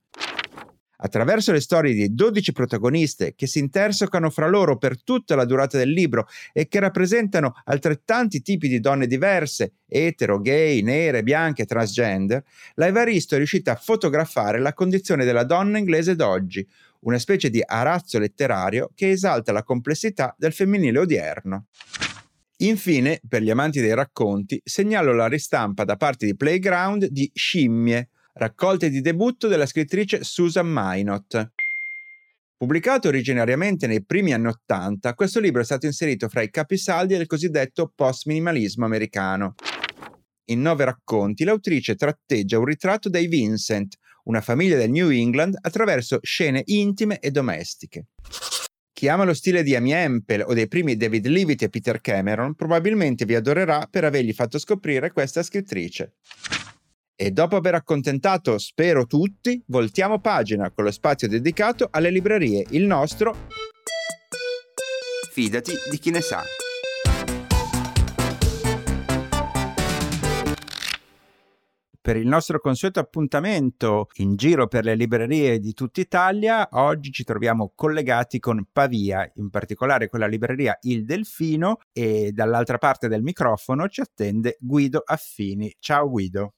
Attraverso 1.03 1.51
le 1.51 1.61
storie 1.61 1.93
di 1.93 2.13
12 2.13 2.51
protagoniste 2.51 3.33
che 3.35 3.47
si 3.47 3.57
intersecano 3.57 4.29
fra 4.29 4.47
loro 4.47 4.77
per 4.77 5.01
tutta 5.01 5.35
la 5.35 5.45
durata 5.45 5.77
del 5.77 5.89
libro 5.89 6.27
e 6.53 6.67
che 6.67 6.79
rappresentano 6.79 7.55
altrettanti 7.65 8.41
tipi 8.41 8.67
di 8.67 8.79
donne 8.79 9.07
diverse, 9.07 9.73
etero, 9.87 10.39
gay, 10.39 10.81
nere, 10.83 11.23
bianche, 11.23 11.65
transgender, 11.65 12.43
la 12.75 12.85
Evaristo 12.85 13.33
è 13.33 13.37
riuscita 13.37 13.71
a 13.71 13.75
fotografare 13.75 14.59
la 14.59 14.73
condizione 14.73 15.25
della 15.25 15.43
donna 15.43 15.79
inglese 15.79 16.15
d'oggi, 16.15 16.67
una 17.01 17.17
specie 17.17 17.49
di 17.49 17.63
arazzo 17.65 18.19
letterario 18.19 18.91
che 18.93 19.09
esalta 19.09 19.51
la 19.51 19.63
complessità 19.63 20.35
del 20.37 20.53
femminile 20.53 20.99
odierno. 20.99 21.65
Infine, 22.57 23.19
per 23.27 23.41
gli 23.41 23.49
amanti 23.49 23.81
dei 23.81 23.95
racconti, 23.95 24.61
segnalo 24.63 25.13
la 25.13 25.27
ristampa 25.27 25.83
da 25.83 25.95
parte 25.95 26.27
di 26.27 26.35
Playground 26.35 27.07
di 27.07 27.27
Scimmie, 27.33 28.09
raccolte 28.33 28.89
di 28.89 29.01
debutto 29.01 29.47
della 29.47 29.65
scrittrice 29.65 30.23
Susan 30.23 30.67
Minot. 30.67 31.51
Pubblicato 32.55 33.07
originariamente 33.07 33.87
nei 33.87 34.05
primi 34.05 34.33
anni 34.33 34.47
Ottanta, 34.47 35.15
questo 35.15 35.39
libro 35.39 35.61
è 35.61 35.65
stato 35.65 35.87
inserito 35.87 36.29
fra 36.29 36.41
i 36.41 36.51
capisaldi 36.51 37.17
del 37.17 37.25
cosiddetto 37.25 37.91
post-minimalismo 37.93 38.85
americano. 38.85 39.55
In 40.45 40.61
nove 40.61 40.85
racconti 40.85 41.43
l'autrice 41.43 41.95
tratteggia 41.95 42.59
un 42.59 42.65
ritratto 42.65 43.09
dei 43.09 43.27
Vincent, 43.27 43.95
una 44.25 44.41
famiglia 44.41 44.77
del 44.77 44.91
New 44.91 45.09
England, 45.09 45.57
attraverso 45.59 46.19
scene 46.21 46.61
intime 46.65 47.19
e 47.19 47.31
domestiche. 47.31 48.07
Chi 48.93 49.07
ama 49.07 49.23
lo 49.23 49.33
stile 49.33 49.63
di 49.63 49.75
Amy 49.75 49.93
Hempel 49.93 50.43
o 50.45 50.53
dei 50.53 50.67
primi 50.67 50.95
David 50.95 51.25
Leavitt 51.25 51.63
e 51.63 51.69
Peter 51.69 51.99
Cameron 51.99 52.53
probabilmente 52.53 53.25
vi 53.25 53.33
adorerà 53.33 53.87
per 53.89 54.03
avergli 54.03 54.33
fatto 54.33 54.59
scoprire 54.59 55.11
questa 55.11 55.41
scrittrice. 55.41 56.17
E 57.23 57.29
dopo 57.29 57.55
aver 57.55 57.75
accontentato, 57.75 58.57
spero 58.57 59.05
tutti, 59.05 59.63
voltiamo 59.67 60.19
pagina 60.19 60.71
con 60.71 60.85
lo 60.85 60.89
spazio 60.89 61.27
dedicato 61.27 61.87
alle 61.91 62.09
librerie, 62.09 62.65
il 62.71 62.87
nostro... 62.87 63.45
Fidati 65.31 65.71
di 65.91 65.99
chi 65.99 66.09
ne 66.09 66.21
sa. 66.21 66.41
per 72.01 72.15
il 72.15 72.25
nostro 72.25 72.59
consueto 72.59 72.99
appuntamento 72.99 74.07
in 74.15 74.35
giro 74.35 74.67
per 74.67 74.83
le 74.83 74.95
librerie 74.95 75.59
di 75.59 75.73
tutta 75.73 76.01
Italia. 76.01 76.67
Oggi 76.71 77.11
ci 77.11 77.23
troviamo 77.23 77.73
collegati 77.75 78.39
con 78.39 78.65
Pavia, 78.71 79.31
in 79.35 79.51
particolare 79.51 80.09
con 80.09 80.19
la 80.19 80.25
libreria 80.25 80.75
Il 80.81 81.05
Delfino 81.05 81.77
e 81.93 82.31
dall'altra 82.31 82.79
parte 82.79 83.07
del 83.07 83.21
microfono 83.21 83.87
ci 83.87 84.01
attende 84.01 84.57
Guido 84.59 85.03
Affini. 85.05 85.75
Ciao 85.79 86.09
Guido. 86.09 86.55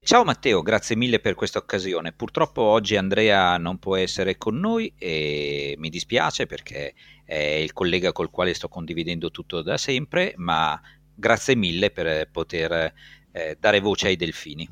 Ciao 0.00 0.24
Matteo, 0.24 0.62
grazie 0.62 0.96
mille 0.96 1.20
per 1.20 1.34
questa 1.34 1.58
occasione. 1.58 2.12
Purtroppo 2.12 2.62
oggi 2.62 2.96
Andrea 2.96 3.58
non 3.58 3.78
può 3.78 3.94
essere 3.94 4.38
con 4.38 4.58
noi 4.58 4.90
e 4.96 5.74
mi 5.76 5.90
dispiace 5.90 6.46
perché 6.46 6.94
è 7.26 7.36
il 7.36 7.74
collega 7.74 8.12
col 8.12 8.30
quale 8.30 8.54
sto 8.54 8.68
condividendo 8.68 9.30
tutto 9.30 9.60
da 9.60 9.76
sempre, 9.76 10.32
ma 10.36 10.80
grazie 11.14 11.56
mille 11.56 11.90
per 11.90 12.30
poter 12.30 12.94
eh, 13.32 13.56
dare 13.60 13.80
voce 13.80 14.06
ai 14.06 14.16
delfini. 14.16 14.66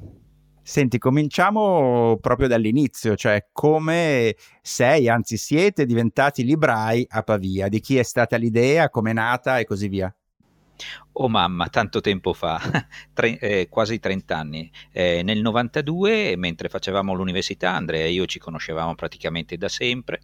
Senti, 0.63 0.97
cominciamo 0.97 2.17
proprio 2.19 2.49
dall'inizio, 2.49 3.15
cioè 3.15 3.49
come 3.53 4.37
sei, 4.63 5.07
anzi 5.07 5.37
siete 5.37 5.85
diventati 5.85 6.45
librai 6.45 7.07
a 7.11 7.23
Pavia, 7.23 7.69
di 7.69 7.81
chi 7.81 7.99
è 7.99 8.03
stata 8.03 8.37
l'idea, 8.37 8.89
come 8.89 9.11
è 9.11 9.15
nata 9.15 9.59
e 9.59 9.67
così 9.67 9.89
via. 9.89 10.13
Oh 11.13 11.29
mamma, 11.29 11.69
tanto 11.69 12.01
tempo 12.01 12.33
fa, 12.33 12.61
tre, 13.13 13.39
eh, 13.39 13.69
quasi 13.69 13.99
30 13.99 14.37
anni. 14.37 14.71
Eh, 14.93 15.23
nel 15.23 15.41
92, 15.41 16.37
mentre 16.37 16.69
facevamo 16.69 17.15
l'università, 17.15 17.73
Andrea 17.75 18.05
e 18.05 18.13
io 18.13 18.27
ci 18.27 18.39
conoscevamo 18.39 18.95
praticamente 18.95 19.57
da 19.57 19.69
sempre. 19.69 20.21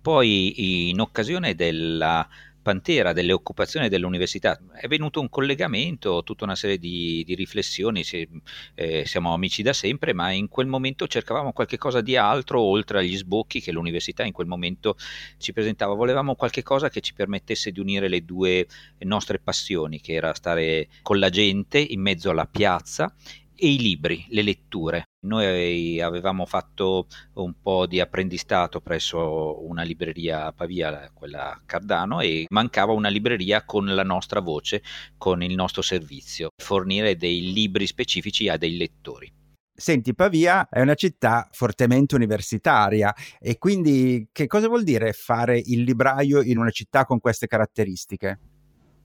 Poi, 0.00 0.88
in 0.90 1.00
occasione 1.00 1.54
della 1.54 2.28
Pantera 2.66 3.12
delle 3.12 3.32
occupazioni 3.32 3.88
dell'università 3.88 4.58
è 4.74 4.88
venuto 4.88 5.20
un 5.20 5.28
collegamento, 5.28 6.24
tutta 6.24 6.42
una 6.42 6.56
serie 6.56 6.78
di, 6.78 7.22
di 7.24 7.36
riflessioni, 7.36 8.02
si, 8.02 8.28
eh, 8.74 9.04
siamo 9.06 9.32
amici 9.32 9.62
da 9.62 9.72
sempre, 9.72 10.12
ma 10.12 10.32
in 10.32 10.48
quel 10.48 10.66
momento 10.66 11.06
cercavamo 11.06 11.52
qualcosa 11.52 12.00
di 12.00 12.16
altro 12.16 12.60
oltre 12.60 12.98
agli 12.98 13.16
sbocchi 13.16 13.60
che 13.60 13.70
l'università 13.70 14.24
in 14.24 14.32
quel 14.32 14.48
momento 14.48 14.96
ci 15.38 15.52
presentava. 15.52 15.94
Volevamo 15.94 16.34
qualcosa 16.34 16.88
che 16.88 17.00
ci 17.00 17.14
permettesse 17.14 17.70
di 17.70 17.78
unire 17.78 18.08
le 18.08 18.24
due 18.24 18.66
nostre 18.98 19.38
passioni, 19.38 20.00
che 20.00 20.14
era 20.14 20.34
stare 20.34 20.88
con 21.02 21.20
la 21.20 21.30
gente 21.30 21.78
in 21.78 22.00
mezzo 22.00 22.30
alla 22.30 22.46
piazza 22.46 23.14
e 23.56 23.72
i 23.72 23.78
libri, 23.78 24.24
le 24.28 24.42
letture. 24.42 25.04
Noi 25.26 26.00
avevamo 26.00 26.46
fatto 26.46 27.06
un 27.34 27.54
po' 27.60 27.86
di 27.86 27.98
apprendistato 27.98 28.80
presso 28.80 29.66
una 29.66 29.82
libreria 29.82 30.46
a 30.46 30.52
Pavia, 30.52 31.10
quella 31.12 31.60
Cardano, 31.64 32.20
e 32.20 32.46
mancava 32.50 32.92
una 32.92 33.08
libreria 33.08 33.64
con 33.64 33.86
la 33.86 34.04
nostra 34.04 34.40
voce, 34.40 34.82
con 35.16 35.42
il 35.42 35.54
nostro 35.54 35.82
servizio, 35.82 36.50
fornire 36.56 37.16
dei 37.16 37.52
libri 37.52 37.86
specifici 37.86 38.48
a 38.48 38.56
dei 38.56 38.76
lettori. 38.76 39.32
Senti, 39.78 40.14
Pavia 40.14 40.68
è 40.70 40.80
una 40.80 40.94
città 40.94 41.48
fortemente 41.52 42.14
universitaria 42.14 43.14
e 43.38 43.58
quindi 43.58 44.28
che 44.32 44.46
cosa 44.46 44.68
vuol 44.68 44.84
dire 44.84 45.12
fare 45.12 45.58
il 45.58 45.82
libraio 45.82 46.40
in 46.40 46.56
una 46.56 46.70
città 46.70 47.04
con 47.04 47.20
queste 47.20 47.46
caratteristiche? 47.46 48.40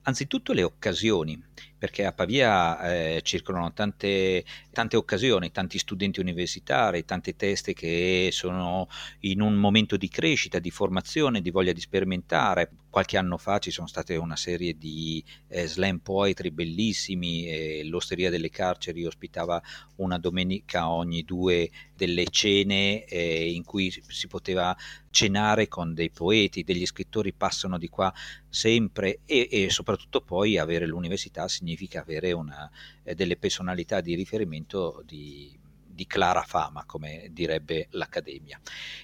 Anzitutto 0.04 0.54
le 0.54 0.62
occasioni, 0.62 1.38
perché 1.82 2.04
a 2.04 2.12
Pavia 2.12 2.80
eh, 2.92 3.22
circolano 3.24 3.72
tante, 3.72 4.44
tante, 4.70 4.96
occasioni, 4.96 5.50
tanti 5.50 5.78
studenti 5.78 6.20
universitari, 6.20 7.04
tante 7.04 7.34
teste 7.34 7.72
che 7.72 8.28
sono 8.30 8.86
in 9.22 9.40
un 9.40 9.54
momento 9.54 9.96
di 9.96 10.08
crescita, 10.08 10.60
di 10.60 10.70
formazione, 10.70 11.42
di 11.42 11.50
voglia 11.50 11.72
di 11.72 11.80
sperimentare. 11.80 12.70
Qualche 12.88 13.16
anno 13.16 13.36
fa 13.36 13.58
ci 13.58 13.72
sono 13.72 13.88
state 13.88 14.14
una 14.14 14.36
serie 14.36 14.78
di 14.78 15.24
eh, 15.48 15.66
slam 15.66 15.98
poetry 15.98 16.50
bellissimi, 16.50 17.48
e 17.48 17.82
l'Osteria 17.82 18.30
delle 18.30 18.50
Carceri 18.50 19.04
ospitava 19.04 19.60
una 19.96 20.18
domenica 20.18 20.88
ogni 20.88 21.24
due 21.24 21.68
delle 21.96 22.26
cene 22.30 23.04
eh, 23.06 23.50
in 23.50 23.64
cui 23.64 23.90
si 23.90 24.28
poteva 24.28 24.76
cenare 25.10 25.68
con 25.68 25.94
dei 25.94 26.10
poeti, 26.10 26.64
degli 26.64 26.86
scrittori 26.86 27.32
passano 27.32 27.78
di 27.78 27.88
qua 27.88 28.12
sempre 28.48 29.20
e, 29.24 29.48
e 29.50 29.70
soprattutto 29.70 30.20
poi 30.20 30.58
avere 30.58 30.86
l'università 30.86 31.48
significa 31.48 31.71
significa 31.72 32.00
avere 32.00 32.32
una, 32.32 32.70
eh, 33.02 33.14
delle 33.14 33.36
personalità 33.36 34.00
di 34.00 34.14
riferimento 34.14 35.02
di, 35.06 35.58
di 36.02 36.06
clara 36.06 36.42
fama, 36.42 36.84
come 36.84 37.28
direbbe 37.30 37.86
l'Accademia. 37.90 38.60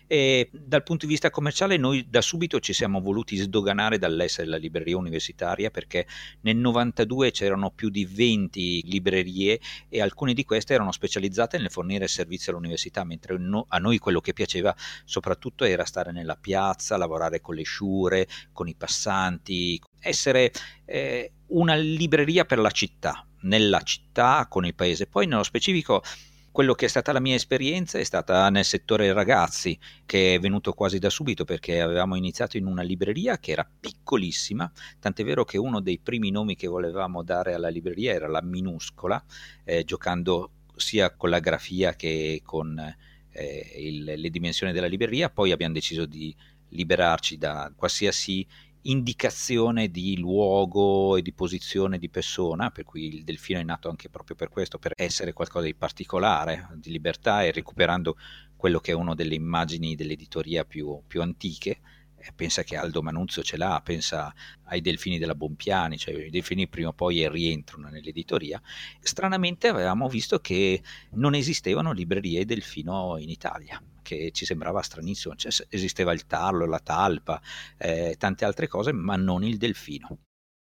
E 0.07 0.50
dal 0.52 0.83
punto 0.83 1.07
di 1.07 1.12
vista 1.12 1.31
commerciale 1.31 1.76
noi 1.76 2.09
da 2.09 2.21
subito 2.21 2.59
ci 2.59 2.73
siamo 2.73 3.00
voluti 3.00 3.37
sdoganare 3.37 3.99
dall'essere 3.99 4.49
la 4.49 4.57
libreria 4.57 4.97
universitaria 4.97 5.71
perché 5.71 6.07
nel 6.40 6.57
92 6.57 7.31
c'erano 7.31 7.71
più 7.71 7.88
di 7.88 8.05
20 8.05 8.83
librerie 8.87 9.61
e 9.88 10.00
alcune 10.00 10.35
di 10.35 10.45
queste 10.45 10.75
erano 10.75 10.90
specializzate 10.90 11.59
nel 11.59 11.71
fornire 11.71 12.09
servizi 12.09 12.50
all'università, 12.50 13.05
mentre 13.05 13.38
no, 13.38 13.67
a 13.69 13.78
noi 13.78 13.99
quello 13.99 14.21
che 14.21 14.33
piaceva 14.33 14.75
soprattutto 15.05 15.64
era 15.64 15.85
stare 15.85 16.11
nella 16.11 16.37
piazza, 16.37 16.97
lavorare 16.97 17.40
con 17.40 17.55
le 17.55 17.62
sciure, 17.62 18.26
con 18.52 18.67
i 18.67 18.75
passanti, 18.75 19.81
essere 20.00 20.50
eh, 20.85 21.33
una 21.49 21.75
libreria 21.75 22.45
per 22.45 22.59
la 22.59 22.71
città, 22.71 23.25
nella 23.43 23.83
città 23.83 24.47
con 24.49 24.67
il 24.67 24.75
paese. 24.75 25.07
Poi 25.07 25.26
nello 25.26 25.43
specifico 25.45 26.02
quello 26.59 26.75
che 26.75 26.87
è 26.87 26.88
stata 26.88 27.12
la 27.12 27.21
mia 27.21 27.37
esperienza 27.37 28.00
è 28.00 28.03
stata 28.03 28.50
nel 28.50 28.65
settore 28.65 29.12
ragazzi, 29.12 29.79
che 30.05 30.35
è 30.35 30.38
venuto 30.41 30.73
quasi 30.73 30.99
da 30.99 31.09
subito 31.09 31.45
perché 31.45 31.81
avevamo 31.81 32.17
iniziato 32.17 32.57
in 32.57 32.67
una 32.67 32.83
libreria 32.83 33.38
che 33.38 33.53
era 33.53 33.65
piccolissima, 33.79 34.69
tant'è 34.99 35.23
vero 35.23 35.45
che 35.45 35.57
uno 35.57 35.79
dei 35.79 36.00
primi 36.00 36.33
nomi 36.33 36.57
che 36.57 36.67
volevamo 36.67 37.23
dare 37.23 37.55
alla 37.55 37.69
libreria 37.69 38.12
era 38.12 38.27
la 38.27 38.43
minuscola, 38.43 39.25
eh, 39.62 39.85
giocando 39.85 40.50
sia 40.75 41.15
con 41.15 41.31
la 41.31 41.38
grafia 41.38 41.95
che 41.95 42.41
con 42.45 42.77
eh, 43.31 43.73
il, 43.77 44.03
le 44.17 44.29
dimensioni 44.29 44.73
della 44.73 44.88
libreria, 44.88 45.31
poi 45.31 45.53
abbiamo 45.53 45.75
deciso 45.75 46.07
di 46.07 46.35
liberarci 46.71 47.38
da 47.38 47.73
qualsiasi 47.77 48.45
indicazione 48.90 49.90
di 49.90 50.16
luogo 50.18 51.16
e 51.16 51.23
di 51.23 51.33
posizione 51.33 51.99
di 51.99 52.09
persona, 52.09 52.71
per 52.71 52.85
cui 52.85 53.14
il 53.14 53.25
delfino 53.25 53.59
è 53.59 53.62
nato 53.62 53.88
anche 53.88 54.09
proprio 54.09 54.35
per 54.35 54.49
questo, 54.49 54.78
per 54.78 54.92
essere 54.97 55.33
qualcosa 55.33 55.66
di 55.66 55.75
particolare, 55.75 56.68
di 56.75 56.90
libertà 56.90 57.45
e 57.45 57.52
recuperando 57.52 58.16
quello 58.57 58.80
che 58.80 58.92
è 58.92 58.95
una 58.95 59.14
delle 59.14 59.35
immagini 59.35 59.95
dell'editoria 59.95 60.64
più, 60.64 61.02
più 61.07 61.21
antiche. 61.21 61.80
pensa 62.35 62.62
che 62.62 62.76
Aldo 62.76 63.02
Manuzio 63.02 63.42
ce 63.42 63.57
l'ha, 63.57 63.80
pensa 63.85 64.35
ai 64.64 64.80
delfini 64.80 65.18
della 65.18 65.35
Bompiani, 65.35 65.99
cioè 65.99 66.14
i 66.14 66.30
delfini 66.30 66.66
prima 66.66 66.88
o 66.88 66.92
poi 66.92 67.28
rientrano 67.28 67.88
nell'editoria. 67.88 68.61
Stranamente 69.00 69.68
avevamo 69.68 70.09
visto 70.09 70.40
che 70.40 70.83
non 71.12 71.35
esistevano 71.35 71.92
librerie 71.92 72.45
delfino 72.45 73.16
in 73.18 73.28
Italia 73.28 73.80
che 74.09 74.31
ci 74.33 74.47
sembrava 74.47 74.81
stranissimo, 74.81 75.35
cioè, 75.35 75.53
esisteva 75.69 76.12
il 76.15 76.25
tarlo, 76.25 76.65
la 76.65 76.79
talpa, 76.79 77.41
eh, 77.77 78.15
tante 78.19 78.47
altre 78.47 78.67
cose, 78.67 78.93
ma 78.93 79.17
non 79.17 79.45
il 79.45 79.59
delfino. 79.59 80.21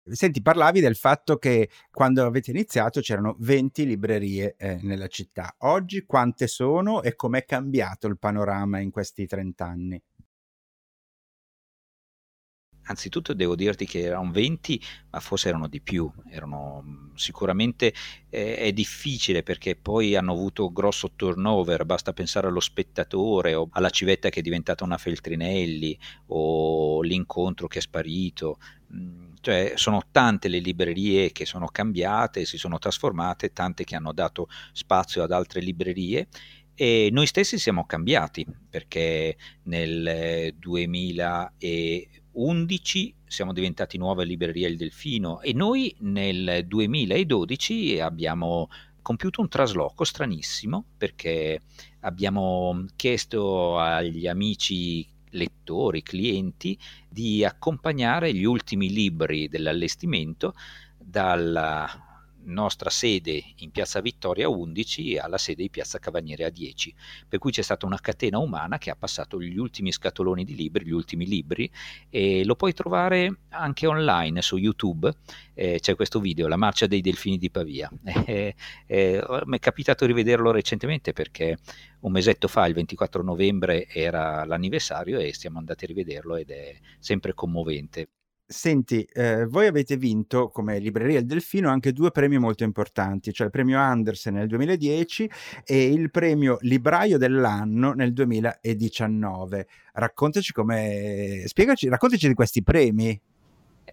Senti, 0.04 0.42
parlavi 0.42 0.80
del 0.80 0.96
fatto 0.96 1.38
che 1.38 1.70
quando 1.90 2.26
avete 2.26 2.50
iniziato 2.50 3.00
c'erano 3.00 3.36
20 3.38 3.86
librerie 3.86 4.56
eh, 4.58 4.78
nella 4.82 5.06
città. 5.06 5.54
Oggi 5.58 6.04
quante 6.04 6.48
sono 6.48 7.02
e 7.02 7.14
com'è 7.14 7.44
cambiato 7.44 8.08
il 8.08 8.18
panorama 8.18 8.80
in 8.80 8.90
questi 8.90 9.26
30 9.26 9.64
anni? 9.64 10.02
anzitutto 12.92 13.34
devo 13.34 13.56
dirti 13.56 13.84
che 13.84 14.00
erano 14.00 14.30
20, 14.30 14.80
ma 15.10 15.20
forse 15.20 15.48
erano 15.48 15.66
di 15.66 15.80
più, 15.80 16.10
erano, 16.30 17.10
sicuramente 17.14 17.92
eh, 18.30 18.56
è 18.56 18.72
difficile 18.72 19.42
perché 19.42 19.74
poi 19.74 20.14
hanno 20.14 20.32
avuto 20.32 20.72
grosso 20.72 21.12
turnover, 21.16 21.84
basta 21.84 22.12
pensare 22.12 22.46
allo 22.46 22.60
spettatore 22.60 23.54
o 23.54 23.68
alla 23.72 23.90
civetta 23.90 24.28
che 24.28 24.40
è 24.40 24.42
diventata 24.42 24.84
una 24.84 24.98
Feltrinelli 24.98 25.98
o 26.26 27.02
l'incontro 27.02 27.66
che 27.66 27.78
è 27.78 27.82
sparito, 27.82 28.58
cioè 29.40 29.72
sono 29.74 30.02
tante 30.10 30.48
le 30.48 30.58
librerie 30.58 31.32
che 31.32 31.46
sono 31.46 31.66
cambiate, 31.66 32.44
si 32.44 32.58
sono 32.58 32.78
trasformate, 32.78 33.52
tante 33.52 33.84
che 33.84 33.96
hanno 33.96 34.12
dato 34.12 34.48
spazio 34.72 35.22
ad 35.22 35.32
altre 35.32 35.60
librerie 35.60 36.28
e 36.74 37.10
noi 37.12 37.26
stessi 37.26 37.58
siamo 37.58 37.84
cambiati 37.84 38.46
perché 38.68 39.36
nel 39.64 40.06
eh, 40.06 40.54
2020 40.58 42.21
11 42.32 43.14
siamo 43.26 43.52
diventati 43.52 43.98
nuova 43.98 44.22
libreria 44.22 44.68
Il 44.68 44.76
Delfino 44.76 45.40
e 45.40 45.52
noi 45.52 45.94
nel 46.00 46.64
2012 46.66 48.00
abbiamo 48.00 48.68
compiuto 49.02 49.40
un 49.40 49.48
trasloco 49.48 50.04
stranissimo 50.04 50.84
perché 50.96 51.60
abbiamo 52.00 52.86
chiesto 52.96 53.78
agli 53.78 54.26
amici 54.26 55.06
lettori, 55.30 56.02
clienti 56.02 56.78
di 57.08 57.44
accompagnare 57.44 58.32
gli 58.32 58.44
ultimi 58.44 58.90
libri 58.90 59.48
dell'allestimento 59.48 60.54
dalla 60.98 62.11
nostra 62.44 62.90
sede 62.90 63.42
in 63.56 63.70
Piazza 63.70 64.00
Vittoria 64.00 64.48
11 64.48 65.18
alla 65.18 65.38
sede 65.38 65.62
di 65.62 65.70
Piazza 65.70 65.98
Cavaniere 65.98 66.44
a 66.44 66.50
10, 66.50 66.94
per 67.28 67.38
cui 67.38 67.50
c'è 67.50 67.62
stata 67.62 67.86
una 67.86 68.00
catena 68.00 68.38
umana 68.38 68.78
che 68.78 68.90
ha 68.90 68.96
passato 68.96 69.40
gli 69.40 69.58
ultimi 69.58 69.92
scatoloni 69.92 70.44
di 70.44 70.54
libri, 70.54 70.86
gli 70.86 70.92
ultimi 70.92 71.26
libri 71.26 71.70
e 72.08 72.44
lo 72.44 72.56
puoi 72.56 72.72
trovare 72.72 73.38
anche 73.50 73.86
online 73.86 74.42
su 74.42 74.56
YouTube, 74.56 75.12
eh, 75.54 75.78
c'è 75.80 75.94
questo 75.94 76.20
video, 76.20 76.48
La 76.48 76.56
marcia 76.56 76.86
dei 76.86 77.00
delfini 77.00 77.38
di 77.38 77.50
Pavia. 77.50 77.90
Eh, 78.32 78.54
eh, 78.86 79.24
mi 79.44 79.56
è 79.56 79.58
capitato 79.58 80.06
di 80.06 80.12
rivederlo 80.12 80.52
recentemente 80.52 81.12
perché 81.12 81.58
un 82.00 82.12
mesetto 82.12 82.48
fa, 82.48 82.66
il 82.66 82.74
24 82.74 83.22
novembre, 83.22 83.86
era 83.88 84.44
l'anniversario 84.44 85.18
e 85.18 85.34
siamo 85.34 85.58
andati 85.58 85.84
a 85.84 85.88
rivederlo 85.88 86.36
ed 86.36 86.50
è 86.50 86.78
sempre 86.98 87.34
commovente. 87.34 88.08
Senti, 88.52 89.02
eh, 89.14 89.46
voi 89.46 89.66
avete 89.66 89.96
vinto 89.96 90.50
come 90.50 90.78
Libreria 90.78 91.18
Il 91.18 91.24
Delfino 91.24 91.70
anche 91.70 91.92
due 91.92 92.10
premi 92.10 92.36
molto 92.36 92.64
importanti, 92.64 93.32
cioè 93.32 93.46
il 93.46 93.52
premio 93.52 93.78
Andersen 93.78 94.34
nel 94.34 94.46
2010 94.46 95.30
e 95.64 95.84
il 95.84 96.10
premio 96.10 96.58
Libraio 96.60 97.16
dell'anno 97.16 97.94
nel 97.94 98.12
2019. 98.12 99.66
Raccontaci 99.94 100.52
come... 100.52 101.44
spiegaci, 101.46 101.88
raccontaci 101.88 102.28
di 102.28 102.34
questi 102.34 102.62
premi. 102.62 103.18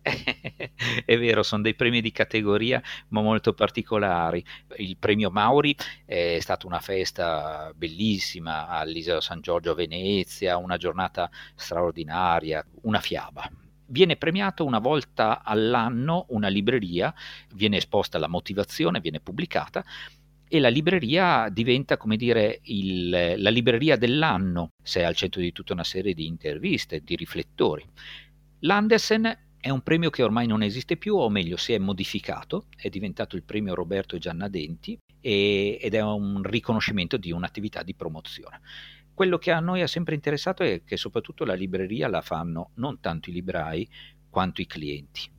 è 1.05 1.17
vero, 1.17 1.41
sono 1.41 1.61
dei 1.61 1.73
premi 1.73 2.01
di 2.01 2.11
categoria 2.11 2.81
ma 3.09 3.21
molto 3.21 3.53
particolari. 3.53 4.43
Il 4.75 4.97
premio 4.97 5.31
Mauri 5.31 5.73
è 6.05 6.37
stata 6.41 6.67
una 6.67 6.81
festa 6.81 7.71
bellissima 7.73 8.67
all'Isola 8.67 9.21
San 9.21 9.39
Giorgio 9.39 9.71
a 9.71 9.75
Venezia, 9.75 10.57
una 10.57 10.75
giornata 10.75 11.29
straordinaria, 11.55 12.65
una 12.81 12.99
fiaba 12.99 13.49
viene 13.89 14.15
premiato 14.15 14.65
una 14.65 14.79
volta 14.79 15.43
all'anno 15.43 16.25
una 16.29 16.47
libreria, 16.47 17.13
viene 17.53 17.77
esposta 17.77 18.17
la 18.17 18.27
motivazione, 18.27 18.99
viene 18.99 19.19
pubblicata 19.19 19.83
e 20.51 20.59
la 20.59 20.69
libreria 20.69 21.47
diventa, 21.49 21.97
come 21.97 22.17
dire, 22.17 22.59
il, 22.63 23.35
la 23.37 23.49
libreria 23.51 23.97
dell'anno, 23.97 24.71
se 24.81 25.01
è 25.01 25.03
al 25.03 25.15
centro 25.15 25.41
di 25.41 25.51
tutta 25.51 25.73
una 25.73 25.83
serie 25.83 26.15
di 26.15 26.25
interviste, 26.25 27.01
di 27.03 27.15
riflettori. 27.15 27.85
L'Andersen 28.61 29.37
è 29.59 29.69
un 29.69 29.81
premio 29.81 30.09
che 30.09 30.23
ormai 30.23 30.47
non 30.47 30.63
esiste 30.63 30.97
più, 30.97 31.15
o 31.15 31.29
meglio, 31.29 31.55
si 31.55 31.73
è 31.73 31.77
modificato, 31.77 32.65
è 32.75 32.89
diventato 32.89 33.35
il 33.35 33.43
premio 33.43 33.75
Roberto 33.75 34.15
e 34.15 34.19
Gianna 34.19 34.47
Denti 34.47 34.97
e, 35.21 35.77
ed 35.79 35.93
è 35.93 36.01
un 36.01 36.41
riconoscimento 36.41 37.17
di 37.17 37.31
un'attività 37.31 37.83
di 37.83 37.93
promozione 37.93 38.61
quello 39.19 39.37
che 39.37 39.51
a 39.51 39.59
noi 39.59 39.81
ha 39.81 39.87
sempre 39.87 40.15
interessato 40.15 40.63
è 40.63 40.81
che 40.85 40.95
soprattutto 40.95 41.43
la 41.43 41.53
libreria 41.53 42.07
la 42.07 42.21
fanno 42.21 42.71
non 42.75 43.01
tanto 43.01 43.29
i 43.29 43.33
librai 43.33 43.85
quanto 44.29 44.61
i 44.61 44.65
clienti. 44.65 45.29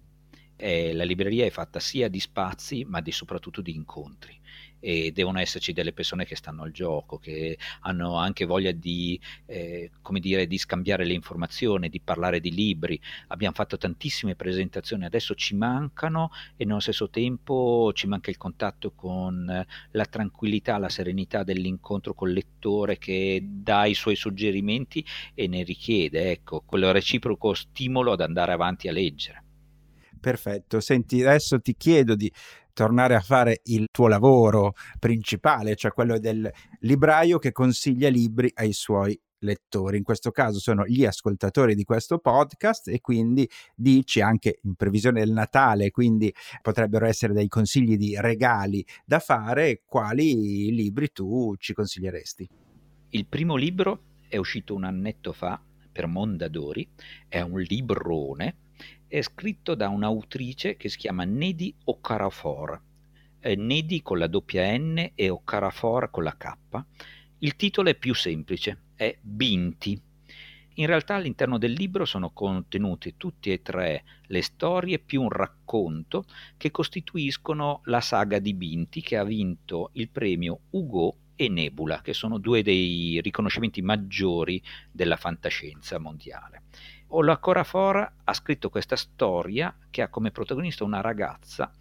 E 0.55 0.93
la 0.93 1.03
libreria 1.03 1.47
è 1.47 1.51
fatta 1.51 1.81
sia 1.81 2.09
di 2.09 2.21
spazi 2.21 2.85
ma 2.85 3.01
di, 3.01 3.11
soprattutto 3.11 3.62
di 3.62 3.75
incontri 3.75 4.38
e 4.81 5.12
devono 5.12 5.38
esserci 5.38 5.73
delle 5.73 5.93
persone 5.93 6.25
che 6.25 6.35
stanno 6.35 6.62
al 6.62 6.73
gioco, 6.73 7.19
che 7.19 7.59
hanno 7.81 8.16
anche 8.16 8.47
voglia 8.47 8.73
di, 8.73 9.21
eh, 9.47 9.90
dire, 10.19 10.47
di 10.47 10.59
scambiare 10.59 11.05
le 11.05 11.12
informazioni, 11.12 11.88
di 11.88 12.01
parlare 12.01 12.40
di 12.40 12.53
libri. 12.53 13.01
Abbiamo 13.29 13.55
fatto 13.55 13.77
tantissime 13.77 14.35
presentazioni, 14.35 15.05
adesso 15.05 15.35
ci 15.35 15.55
mancano 15.55 16.31
e 16.57 16.64
nello 16.64 16.81
stesso 16.81 17.09
tempo 17.11 17.93
ci 17.95 18.07
manca 18.07 18.31
il 18.31 18.37
contatto 18.37 18.93
con 18.93 19.66
la 19.90 20.05
tranquillità, 20.07 20.79
la 20.79 20.88
serenità 20.88 21.45
dell'incontro 21.45 22.14
col 22.14 22.33
lettore 22.33 22.99
che 22.99 23.45
dà 23.45 23.85
i 23.85 23.95
suoi 23.95 24.16
suggerimenti 24.16 25.05
e 25.35 25.47
ne 25.47 25.62
richiede, 25.62 26.31
ecco, 26.31 26.62
quel 26.64 26.93
reciproco 26.93 27.55
stimolo 27.55 28.12
ad 28.12 28.21
andare 28.21 28.53
avanti 28.53 28.88
a 28.88 28.93
leggere. 28.93 29.45
Perfetto, 30.21 30.81
senti, 30.81 31.23
adesso 31.23 31.61
ti 31.61 31.75
chiedo 31.75 32.14
di 32.14 32.31
tornare 32.72 33.14
a 33.14 33.20
fare 33.20 33.61
il 33.64 33.87
tuo 33.90 34.09
lavoro 34.09 34.74
principale, 34.98 35.76
cioè 35.76 35.92
quello 35.92 36.18
del 36.18 36.50
libraio 36.80 37.38
che 37.38 37.52
consiglia 37.52 38.09
libri 38.09 38.50
ai 38.54 38.72
suoi 38.72 39.18
lettori, 39.40 39.96
in 39.96 40.02
questo 40.02 40.30
caso 40.30 40.59
sono 40.59 40.87
gli 40.87 41.04
ascoltatori 41.04 41.74
di 41.74 41.85
questo 41.85 42.18
podcast 42.18 42.88
e 42.88 43.00
quindi 43.00 43.48
dici 43.74 44.20
anche 44.20 44.61
in 44.62 44.74
previsione 44.74 45.20
del 45.20 45.33
Natale, 45.33 45.90
quindi 45.90 46.33
potrebbero 46.62 47.06
essere 47.06 47.33
dei 47.33 47.48
consigli 47.48 47.96
di 47.96 48.16
regali 48.18 48.85
da 49.04 49.18
fare, 49.18 49.83
quali 49.87 50.70
libri 50.72 51.11
tu 51.12 51.54
ci 51.59 51.72
consiglieresti? 51.72 52.48
Il 53.11 53.26
primo 53.26 53.56
libro 53.56 54.02
è 54.28 54.37
uscito 54.37 54.74
un 54.74 54.85
annetto 54.85 55.33
fa 55.33 55.61
per 55.90 56.06
Mondadori, 56.06 56.88
è 57.28 57.40
un 57.40 57.61
librone 57.61 58.56
È 59.12 59.23
scritto 59.23 59.75
da 59.75 59.88
un'autrice 59.88 60.77
che 60.77 60.88
si 60.88 60.96
chiama 60.96 61.25
Nedi 61.25 61.75
Okafor, 61.83 62.81
eh, 63.40 63.57
Nedi 63.57 64.03
con 64.03 64.18
la 64.18 64.29
doppia 64.29 64.73
N 64.79 65.11
e 65.16 65.29
Okafor 65.29 66.11
con 66.12 66.23
la 66.23 66.37
K. 66.37 66.53
Il 67.38 67.57
titolo 67.57 67.88
è 67.88 67.96
più 67.96 68.14
semplice, 68.14 68.83
è 68.94 69.18
Binti. 69.20 70.01
In 70.75 70.87
realtà 70.87 71.16
all'interno 71.16 71.59
del 71.59 71.73
libro 71.73 72.05
sono 72.05 72.31
contenute 72.31 73.16
tutte 73.16 73.55
e 73.55 73.62
tre 73.62 74.05
le 74.29 74.42
storie 74.42 75.01
più 75.01 75.23
un 75.23 75.31
racconto 75.31 76.27
che 76.57 76.70
costituiscono 76.70 77.81
la 77.87 78.01
saga 78.01 78.38
di 78.38 78.55
Binti 78.55 79.01
che 79.01 79.16
ha 79.16 79.25
vinto 79.25 79.90
il 79.94 80.09
premio 80.09 80.61
Hugo 80.70 81.16
e 81.35 81.49
Nebula, 81.49 82.01
che 82.01 82.12
sono 82.12 82.38
due 82.38 82.62
dei 82.62 83.18
riconoscimenti 83.23 83.83
maggiori 83.83 84.62
della 84.92 85.16
fantascienza 85.16 85.99
mondiale. 85.99 86.62
Ola 87.12 87.38
Corafora 87.38 88.18
ha 88.23 88.33
scritto 88.33 88.70
questa 88.70 88.94
storia 88.94 89.75
che 89.90 90.03
ha 90.03 90.09
come 90.09 90.31
protagonista 90.31 90.85
una 90.85 91.01
ragazza 91.01 91.73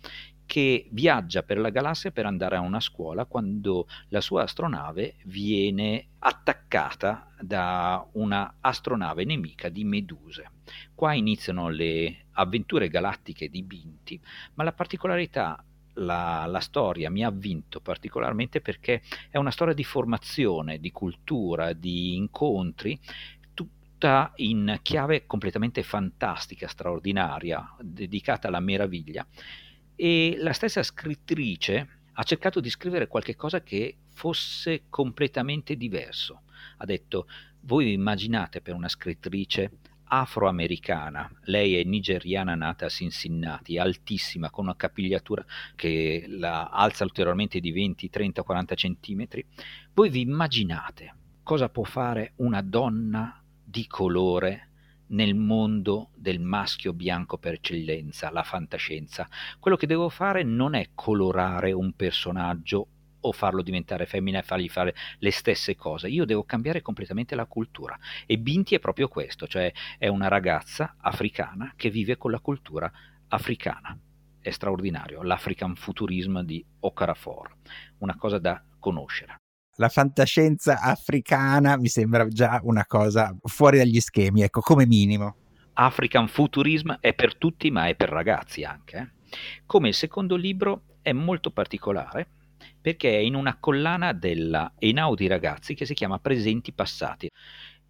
che 0.44 0.88
viaggia 0.92 1.44
per 1.44 1.60
la 1.60 1.70
galassia 1.70 2.10
per 2.10 2.26
andare 2.26 2.56
a 2.56 2.62
una 2.62 2.80
scuola 2.80 3.26
quando 3.26 3.86
la 4.08 4.22
sua 4.22 4.44
astronave 4.44 5.18
viene 5.26 6.08
attaccata 6.18 7.32
da 7.40 8.04
una 8.14 8.56
astronave 8.60 9.24
nemica 9.24 9.70
di 9.70 9.84
meduse. 9.84 10.50
Qua 10.96 11.14
iniziano 11.14 11.70
le 11.70 12.26
avventure 12.32 12.88
galattiche 12.88 13.50
di 13.50 13.62
Binti, 13.62 14.20
ma 14.56 14.64
la 14.64 14.74
particolarità 14.74 15.64
la, 16.00 16.46
la, 16.48 16.60
storia 16.60 17.10
mi 17.10 17.24
ha 17.24 17.30
vinto 17.30 17.82
particolarmente 17.82 18.62
perché 18.62 19.02
è 19.30 19.38
una 19.38 19.52
storia 19.52 19.74
di 19.74 19.84
formazione, 19.84 20.80
di 20.80 20.92
cultura, 20.92 21.74
di 21.74 22.16
incontri, 22.16 22.98
tutta 24.00 24.32
in 24.38 24.80
chiave 24.82 25.26
completamente 25.26 25.84
fantastica, 25.84 26.70
straordinaria, 26.70 27.76
dedicata 27.82 28.48
alla 28.48 28.62
meraviglia. 28.62 29.28
E 29.94 30.38
la 30.40 30.54
stessa 30.54 30.82
scrittrice 30.82 32.04
ha 32.14 32.24
cercato 32.24 32.62
di 32.62 32.70
scrivere 32.70 33.08
qualcosa 33.08 33.62
che 33.62 33.98
fosse 34.14 34.84
completamente 34.90 35.76
diverso. 35.76 36.44
Ha 36.78 36.86
detto, 36.86 37.28
voi 37.62 37.92
immaginate 37.92 38.62
per 38.62 38.74
una 38.74 38.88
scrittrice 38.88 39.72
afroamericana. 40.06 41.30
Lei 41.44 41.76
è 41.76 41.84
nigeriana 41.84 42.56
nata 42.56 42.86
a 42.86 42.90
Cincinnati, 42.90 43.78
altissima, 43.78 44.50
con 44.50 44.64
una 44.64 44.78
capigliatura 44.78 45.44
che 45.76 46.24
la 46.26 46.70
alza 46.70 47.04
ulteriormente 47.04 47.60
di 47.60 47.74
20, 47.74 48.10
30, 48.10 48.44
40 48.44 48.76
centimetri. 48.76 49.46
Voi 49.94 50.10
vi 50.10 50.22
immaginate 50.22 51.16
cosa 51.44 51.68
può 51.68 51.84
fare 51.84 52.34
una 52.38 52.62
donna 52.62 53.39
di 53.70 53.86
colore 53.86 54.68
nel 55.10 55.36
mondo 55.36 56.10
del 56.16 56.40
maschio 56.40 56.92
bianco 56.92 57.38
per 57.38 57.54
eccellenza, 57.54 58.32
la 58.32 58.44
fantascienza. 58.44 59.28
Quello 59.60 59.78
che 59.78 59.88
devo 59.88 60.10
fare 60.10 60.44
non 60.44 60.74
è 60.74 60.90
colorare 60.96 61.72
un 61.72 61.94
personaggio 61.94 62.88
o 63.22 63.32
farlo 63.32 63.62
diventare 63.62 64.06
femmina 64.06 64.40
e 64.40 64.44
fargli 64.44 64.70
fare 64.70 64.96
le 65.20 65.32
stesse 65.32 65.76
cose. 65.76 66.08
Io 66.08 66.26
devo 66.26 66.44
cambiare 66.44 66.82
completamente 66.82 67.36
la 67.36 67.46
cultura. 67.46 67.98
E 68.26 68.40
Binti 68.40 68.76
è 68.76 68.80
proprio 68.80 69.08
questo, 69.08 69.46
cioè 69.46 69.72
è 69.98 70.08
una 70.08 70.30
ragazza 70.30 70.96
africana 71.00 71.74
che 71.76 71.90
vive 71.90 72.18
con 72.18 72.32
la 72.32 72.40
cultura 72.40 72.92
africana. 73.28 73.98
È 74.42 74.50
straordinario, 74.50 75.22
l'African 75.22 75.76
Futurism 75.76 76.42
di 76.42 76.66
Okarafor, 76.80 77.56
una 78.00 78.16
cosa 78.16 78.40
da 78.40 78.64
conoscere. 78.80 79.39
La 79.80 79.88
fantascienza 79.88 80.82
africana 80.82 81.78
mi 81.78 81.88
sembra 81.88 82.28
già 82.28 82.60
una 82.64 82.86
cosa 82.86 83.34
fuori 83.44 83.78
dagli 83.78 84.02
schemi, 84.02 84.42
ecco, 84.42 84.60
come 84.60 84.86
minimo. 84.86 85.36
African 85.76 86.28
Futurism 86.28 86.98
è 87.00 87.14
per 87.14 87.38
tutti, 87.38 87.72
ma 87.72 87.88
è 87.88 87.96
per 87.96 88.10
ragazzi 88.10 88.66
anche. 88.66 88.98
Eh. 88.98 89.38
Come 89.66 89.88
il 89.88 89.94
secondo 89.94 90.36
libro 90.36 90.98
è 91.02 91.14
molto 91.14 91.52
particolare, 91.52 92.28
perché 92.82 93.10
è 93.12 93.20
in 93.20 93.36
una 93.36 93.56
collana 93.58 94.12
della 94.12 94.74
Einaudi 94.78 95.28
Ragazzi 95.28 95.76
che 95.76 95.86
si 95.86 95.94
chiama 95.94 96.20
Presenti 96.20 96.74
Passati. 96.74 97.32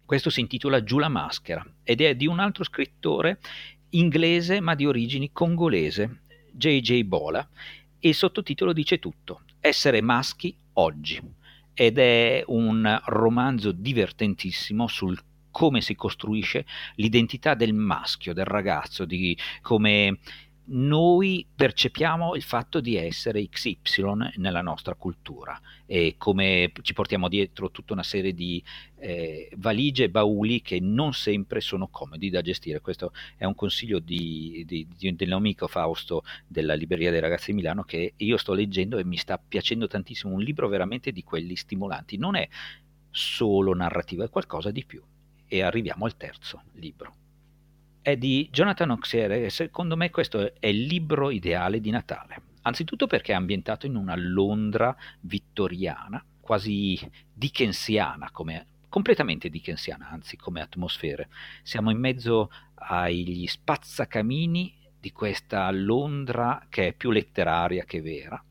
Questo 0.06 0.30
si 0.30 0.38
intitola 0.38 0.84
Giù 0.84 0.98
la 0.98 1.08
maschera 1.08 1.64
ed 1.82 2.02
è 2.02 2.14
di 2.14 2.28
un 2.28 2.38
altro 2.38 2.62
scrittore 2.62 3.40
inglese 3.90 4.60
ma 4.60 4.76
di 4.76 4.86
origini 4.86 5.32
congolese, 5.32 6.22
J.J. 6.52 7.02
Bola, 7.02 7.48
e 7.98 8.08
il 8.08 8.14
sottotitolo 8.14 8.72
dice 8.72 9.00
tutto, 9.00 9.40
Essere 9.58 10.00
maschi 10.00 10.56
oggi. 10.74 11.38
Ed 11.74 11.98
è 11.98 12.42
un 12.46 13.00
romanzo 13.06 13.72
divertentissimo 13.72 14.86
sul 14.86 15.18
come 15.50 15.80
si 15.80 15.94
costruisce 15.94 16.64
l'identità 16.96 17.54
del 17.54 17.74
maschio, 17.74 18.32
del 18.32 18.44
ragazzo, 18.44 19.04
di 19.04 19.36
come 19.62 20.18
noi 20.72 21.46
percepiamo 21.52 22.34
il 22.34 22.42
fatto 22.42 22.80
di 22.80 22.94
essere 22.96 23.48
XY 23.48 24.34
nella 24.36 24.62
nostra 24.62 24.94
cultura 24.94 25.60
e 25.84 26.14
come 26.16 26.70
ci 26.82 26.92
portiamo 26.92 27.28
dietro 27.28 27.70
tutta 27.70 27.92
una 27.92 28.04
serie 28.04 28.32
di 28.32 28.62
eh, 28.98 29.50
valigie 29.56 30.04
e 30.04 30.10
bauli 30.10 30.62
che 30.62 30.78
non 30.78 31.12
sempre 31.12 31.60
sono 31.60 31.88
comodi 31.88 32.30
da 32.30 32.42
gestire. 32.42 32.80
Questo 32.80 33.12
è 33.36 33.44
un 33.44 33.54
consiglio 33.54 33.98
di, 33.98 34.62
di, 34.66 34.86
di, 34.96 35.16
del 35.16 35.28
mio 35.28 35.36
amico 35.38 35.66
Fausto 35.66 36.22
della 36.46 36.74
Libreria 36.74 37.10
dei 37.10 37.20
Ragazzi 37.20 37.50
di 37.50 37.56
Milano 37.56 37.82
che 37.82 38.14
io 38.16 38.36
sto 38.36 38.52
leggendo 38.52 38.98
e 38.98 39.04
mi 39.04 39.16
sta 39.16 39.38
piacendo 39.38 39.88
tantissimo. 39.88 40.32
Un 40.32 40.42
libro 40.42 40.68
veramente 40.68 41.10
di 41.10 41.24
quelli 41.24 41.56
stimolanti. 41.56 42.16
Non 42.16 42.36
è 42.36 42.48
solo 43.10 43.74
narrativo, 43.74 44.22
è 44.22 44.30
qualcosa 44.30 44.70
di 44.70 44.84
più. 44.84 45.02
E 45.48 45.62
arriviamo 45.62 46.04
al 46.04 46.16
terzo 46.16 46.62
libro 46.74 47.19
è 48.02 48.16
di 48.16 48.48
Jonathan 48.50 48.90
Oxiere 48.90 49.44
e 49.44 49.50
secondo 49.50 49.96
me 49.96 50.10
questo 50.10 50.54
è 50.58 50.66
il 50.66 50.82
libro 50.82 51.30
ideale 51.30 51.80
di 51.80 51.90
Natale. 51.90 52.42
Anzitutto 52.62 53.06
perché 53.06 53.32
è 53.32 53.36
ambientato 53.36 53.86
in 53.86 53.96
una 53.96 54.14
Londra 54.16 54.94
vittoriana, 55.20 56.22
quasi 56.40 56.98
dickensiana, 57.32 58.30
come, 58.30 58.66
completamente 58.88 59.48
dickensiana, 59.48 60.08
anzi 60.10 60.36
come 60.36 60.60
atmosfere. 60.60 61.28
Siamo 61.62 61.90
in 61.90 61.98
mezzo 61.98 62.50
agli 62.74 63.46
spazzacamini 63.46 64.76
di 64.98 65.12
questa 65.12 65.70
Londra 65.70 66.66
che 66.68 66.88
è 66.88 66.92
più 66.92 67.10
letteraria 67.10 67.84
che 67.84 68.02
vera 68.02 68.42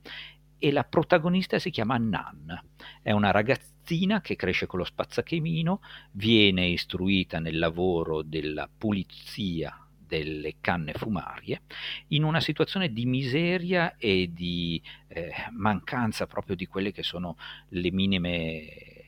e 0.59 0.71
la 0.71 0.83
protagonista 0.83 1.57
si 1.57 1.69
chiama 1.69 1.97
Nan, 1.97 2.62
è 3.01 3.12
una 3.12 3.31
ragazzina 3.31 3.77
che 4.21 4.36
cresce 4.36 4.67
con 4.67 4.80
lo 4.80 4.86
spazzacamino, 4.86 5.82
viene 6.12 6.67
istruita 6.67 7.39
nel 7.39 7.58
lavoro 7.58 8.21
della 8.21 8.69
pulizia 8.75 9.84
delle 10.10 10.56
canne 10.60 10.93
fumarie 10.93 11.62
in 12.08 12.23
una 12.23 12.39
situazione 12.39 12.91
di 12.91 13.06
miseria 13.06 13.95
e 13.97 14.32
di 14.34 14.82
eh, 15.08 15.32
mancanza 15.52 16.25
proprio 16.25 16.56
di 16.56 16.65
quelle 16.65 16.91
che 16.91 17.04
sono 17.04 17.38
le 17.69 17.91
minime 17.91 18.99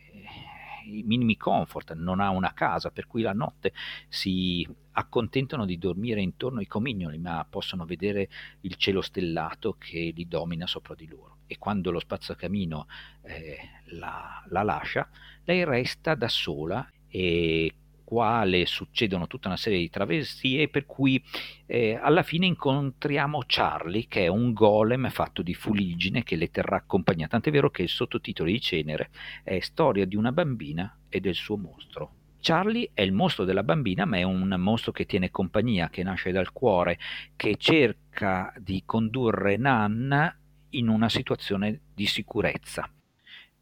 i 0.85 1.03
minimi 1.03 1.37
comfort, 1.37 1.93
non 1.93 2.19
ha 2.19 2.29
una 2.29 2.53
casa, 2.53 2.91
per 2.91 3.07
cui 3.07 3.21
la 3.21 3.33
notte 3.33 3.73
si 4.09 4.67
accontentano 4.93 5.65
di 5.65 5.77
dormire 5.77 6.21
intorno 6.21 6.59
ai 6.59 6.67
comignoli, 6.67 7.17
ma 7.17 7.45
possono 7.49 7.85
vedere 7.85 8.29
il 8.61 8.75
cielo 8.75 9.01
stellato 9.01 9.75
che 9.77 10.11
li 10.13 10.27
domina 10.27 10.67
sopra 10.67 10.95
di 10.95 11.07
loro. 11.07 11.37
E 11.51 11.57
quando 11.57 11.91
lo 11.91 11.99
spazzacamino 11.99 12.87
eh, 13.23 13.57
la, 13.97 14.41
la 14.47 14.63
lascia, 14.63 15.09
lei 15.43 15.65
resta 15.65 16.15
da 16.15 16.29
sola 16.29 16.89
e 17.09 17.73
quale 18.05 18.65
succedono 18.65 19.27
tutta 19.27 19.49
una 19.49 19.57
serie 19.57 19.79
di 19.79 19.89
travestie 19.89 20.69
per 20.69 20.85
cui 20.85 21.21
eh, 21.65 21.99
alla 22.01 22.23
fine 22.23 22.45
incontriamo 22.45 23.43
Charlie 23.45 24.07
che 24.07 24.23
è 24.23 24.27
un 24.27 24.53
golem 24.53 25.09
fatto 25.09 25.41
di 25.41 25.53
fuliggine 25.53 26.23
che 26.23 26.37
le 26.37 26.51
terrà 26.51 26.83
compagnia, 26.85 27.27
tant'è 27.27 27.51
vero 27.51 27.69
che 27.69 27.81
il 27.81 27.89
sottotitolo 27.89 28.49
di 28.49 28.61
Cenere 28.61 29.09
è 29.43 29.59
Storia 29.59 30.05
di 30.05 30.15
una 30.15 30.31
bambina 30.31 30.99
e 31.09 31.19
del 31.19 31.35
suo 31.35 31.57
mostro. 31.57 32.13
Charlie 32.39 32.91
è 32.93 33.01
il 33.01 33.11
mostro 33.11 33.43
della 33.43 33.63
bambina, 33.63 34.05
ma 34.05 34.17
è 34.17 34.23
un 34.23 34.55
mostro 34.57 34.93
che 34.93 35.05
tiene 35.05 35.29
compagnia, 35.29 35.89
che 35.89 36.01
nasce 36.01 36.31
dal 36.31 36.53
cuore, 36.53 36.97
che 37.35 37.57
cerca 37.57 38.53
di 38.57 38.83
condurre 38.85 39.57
Nan 39.57 40.39
in 40.71 40.87
una 40.87 41.09
situazione 41.09 41.81
di 41.93 42.05
sicurezza. 42.05 42.89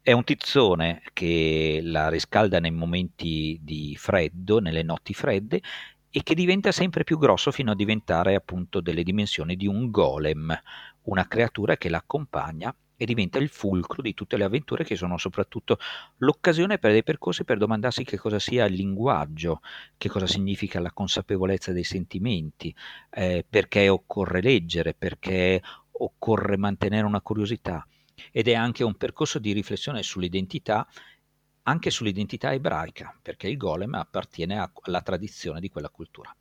È 0.02 0.12
un 0.12 0.24
tizzone 0.24 1.02
che 1.12 1.80
la 1.82 2.08
riscalda 2.08 2.58
nei 2.58 2.70
momenti 2.70 3.58
di 3.62 3.94
freddo, 3.98 4.58
nelle 4.58 4.82
notti 4.82 5.12
fredde, 5.12 5.60
e 6.10 6.22
che 6.22 6.34
diventa 6.34 6.72
sempre 6.72 7.04
più 7.04 7.18
grosso 7.18 7.52
fino 7.52 7.70
a 7.70 7.76
diventare 7.76 8.34
appunto 8.34 8.80
delle 8.80 9.04
dimensioni 9.04 9.56
di 9.56 9.66
un 9.66 9.90
golem, 9.90 10.58
una 11.02 11.26
creatura 11.28 11.76
che 11.76 11.88
l'accompagna 11.88 12.74
e 12.96 13.06
diventa 13.06 13.38
il 13.38 13.48
fulcro 13.48 14.02
di 14.02 14.12
tutte 14.12 14.36
le 14.36 14.44
avventure 14.44 14.84
che 14.84 14.94
sono 14.94 15.16
soprattutto 15.16 15.78
l'occasione 16.18 16.78
per 16.78 16.90
dei 16.90 17.02
percorsi 17.02 17.44
per 17.44 17.56
domandarsi 17.56 18.04
che 18.04 18.18
cosa 18.18 18.38
sia 18.38 18.66
il 18.66 18.74
linguaggio, 18.74 19.62
che 19.96 20.10
cosa 20.10 20.26
significa 20.26 20.80
la 20.80 20.92
consapevolezza 20.92 21.72
dei 21.72 21.84
sentimenti, 21.84 22.74
eh, 23.10 23.46
perché 23.48 23.88
occorre 23.88 24.42
leggere, 24.42 24.92
perché 24.92 25.62
occorre 26.02 26.56
mantenere 26.56 27.06
una 27.06 27.20
curiosità 27.20 27.86
ed 28.30 28.48
è 28.48 28.54
anche 28.54 28.84
un 28.84 28.96
percorso 28.96 29.38
di 29.38 29.52
riflessione 29.52 30.02
sull'identità, 30.02 30.86
anche 31.62 31.90
sull'identità 31.90 32.52
ebraica, 32.52 33.16
perché 33.20 33.48
il 33.48 33.56
golem 33.56 33.94
appartiene 33.94 34.70
alla 34.82 35.02
tradizione 35.02 35.60
di 35.60 35.68
quella 35.68 35.88
cultura. 35.88 36.34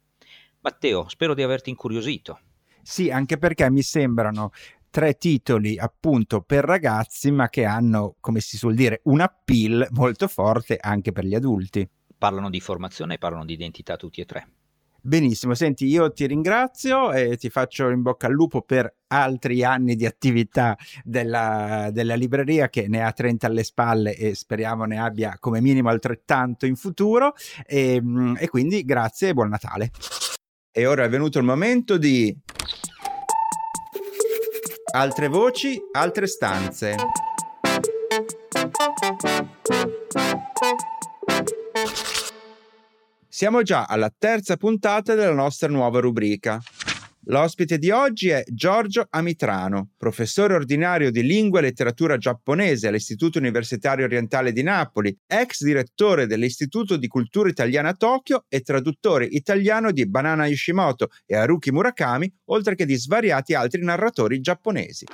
Matteo, 0.61 1.07
spero 1.07 1.33
di 1.33 1.43
averti 1.43 1.69
incuriosito. 1.69 2.39
Sì, 2.81 3.09
anche 3.09 3.37
perché 3.37 3.69
mi 3.69 3.81
sembrano 3.81 4.51
tre 4.89 5.15
titoli 5.15 5.77
appunto 5.77 6.41
per 6.41 6.63
ragazzi, 6.63 7.31
ma 7.31 7.49
che 7.49 7.65
hanno, 7.65 8.15
come 8.19 8.39
si 8.39 8.57
suol 8.57 8.75
dire, 8.75 9.01
un 9.03 9.21
appeal 9.21 9.87
molto 9.91 10.27
forte 10.27 10.77
anche 10.77 11.11
per 11.11 11.25
gli 11.25 11.35
adulti. 11.35 11.87
Parlano 12.17 12.49
di 12.49 12.59
formazione 12.59 13.13
e 13.13 13.17
parlano 13.17 13.45
di 13.45 13.53
identità 13.53 13.95
tutti 13.95 14.19
e 14.19 14.25
tre. 14.25 14.49
Benissimo, 15.01 15.53
senti, 15.53 15.85
io 15.85 16.11
ti 16.11 16.27
ringrazio 16.27 17.11
e 17.11 17.37
ti 17.37 17.49
faccio 17.49 17.89
in 17.89 18.01
bocca 18.01 18.27
al 18.27 18.33
lupo 18.33 18.61
per 18.61 18.93
altri 19.07 19.63
anni 19.63 19.95
di 19.95 20.05
attività 20.05 20.77
della, 21.03 21.89
della, 21.91 22.15
libreria 22.15 22.69
che 22.69 22.87
ne 22.87 23.03
ha 23.03 23.11
30 23.11 23.47
alle 23.47 23.63
spalle 23.63 24.15
e 24.15 24.35
speriamo 24.35 24.83
ne 24.83 24.99
abbia 24.99 25.37
come 25.39 25.61
minimo 25.61 25.89
altrettanto 25.89 26.65
in 26.65 26.75
futuro 26.75 27.33
e, 27.65 28.01
e 28.37 28.47
quindi 28.49 28.83
grazie 28.83 29.29
e 29.29 29.33
buon 29.33 29.49
Natale. 29.49 29.91
E 30.71 30.85
ora 30.85 31.05
è 31.05 31.09
venuto 31.09 31.39
il 31.39 31.45
momento 31.45 31.97
di 31.97 32.35
altre 34.91 35.27
voci, 35.27 35.79
altre 35.91 36.27
stanze. 36.27 36.95
Siamo 43.31 43.61
già 43.61 43.85
alla 43.85 44.11
terza 44.15 44.57
puntata 44.57 45.13
della 45.13 45.35
nostra 45.35 45.69
nuova 45.69 45.99
rubrica. 45.99 46.59
L'ospite 47.25 47.77
di 47.77 47.91
oggi 47.91 48.29
è 48.29 48.43
Giorgio 48.47 49.05
Amitrano, 49.07 49.91
professore 49.97 50.55
ordinario 50.55 51.11
di 51.11 51.21
lingua 51.21 51.59
e 51.59 51.61
letteratura 51.61 52.17
giapponese 52.17 52.87
all'Istituto 52.87 53.37
Universitario 53.37 54.05
Orientale 54.05 54.51
di 54.51 54.63
Napoli, 54.63 55.15
ex 55.27 55.63
direttore 55.63 56.25
dell'Istituto 56.25 56.97
di 56.97 57.05
Cultura 57.05 57.49
Italiana 57.49 57.89
a 57.89 57.93
Tokyo 57.93 58.45
e 58.49 58.61
traduttore 58.61 59.25
italiano 59.25 59.91
di 59.91 60.07
Banana 60.07 60.47
Yoshimoto 60.47 61.09
e 61.27 61.35
Haruki 61.35 61.71
Murakami, 61.71 62.33
oltre 62.45 62.73
che 62.73 62.87
di 62.87 62.95
svariati 62.95 63.53
altri 63.53 63.83
narratori 63.83 64.39
giapponesi. 64.41 65.05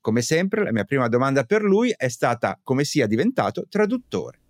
Come 0.00 0.22
sempre, 0.22 0.64
la 0.64 0.72
mia 0.72 0.84
prima 0.84 1.06
domanda 1.06 1.44
per 1.44 1.62
lui 1.62 1.92
è 1.94 2.08
stata 2.08 2.58
come 2.62 2.84
sia 2.84 3.06
diventato 3.06 3.66
traduttore. 3.68 4.41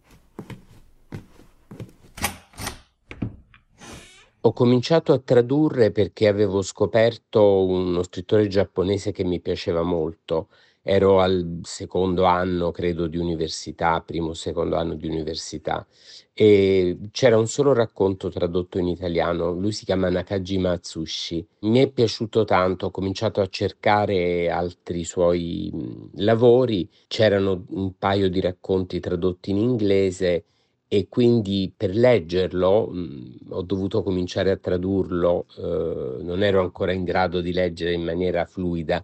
Ho 4.45 4.53
cominciato 4.53 5.13
a 5.13 5.21
tradurre 5.21 5.93
perché 5.93 6.27
avevo 6.27 6.63
scoperto 6.63 7.65
uno 7.65 8.03
scrittore 8.03 8.49
giapponese 8.49 9.13
che 9.13 9.23
mi 9.23 9.41
piaceva 9.41 9.83
molto. 9.83 10.49
Ero 10.83 11.21
al 11.21 11.61
secondo 11.63 12.25
anno, 12.25 12.73
credo, 12.73 13.07
di 13.07 13.19
università, 13.19 14.01
primo 14.01 14.31
o 14.31 14.35
secondo 14.35 14.75
anno 14.75 14.95
di 14.95 15.07
università, 15.07 15.87
e 16.35 16.99
c'era 17.13 17.39
un 17.39 17.47
solo 17.47 17.73
racconto 17.73 18.31
tradotto 18.31 18.79
in 18.79 18.89
italiano, 18.89 19.53
lui 19.53 19.71
si 19.71 19.85
chiama 19.85 20.09
Nakajima 20.09 20.73
Atsushi. 20.73 21.47
Mi 21.61 21.79
è 21.79 21.89
piaciuto 21.89 22.43
tanto, 22.45 22.87
ho 22.87 22.91
cominciato 22.91 23.41
a 23.41 23.47
cercare 23.47 24.51
altri 24.51 25.05
suoi 25.05 25.71
lavori, 26.15 26.89
c'erano 27.07 27.65
un 27.69 27.97
paio 27.97 28.29
di 28.29 28.41
racconti 28.41 28.99
tradotti 28.99 29.51
in 29.51 29.59
inglese 29.59 30.47
e 30.95 31.09
quindi 31.09 31.73
per 31.75 31.95
leggerlo 31.97 32.89
mh, 32.89 32.99
mhmm, 32.99 33.37
ho 33.53 33.63
dovuto 33.63 34.03
cominciare 34.03 34.51
a 34.51 34.59
tradurlo, 34.59 35.47
eh, 35.57 36.23
non 36.23 36.43
ero 36.43 36.61
ancora 36.61 36.93
in 36.93 37.03
grado 37.03 37.41
di 37.41 37.51
leggere 37.51 37.95
in 37.95 38.03
maniera 38.03 38.45
fluida, 38.45 39.03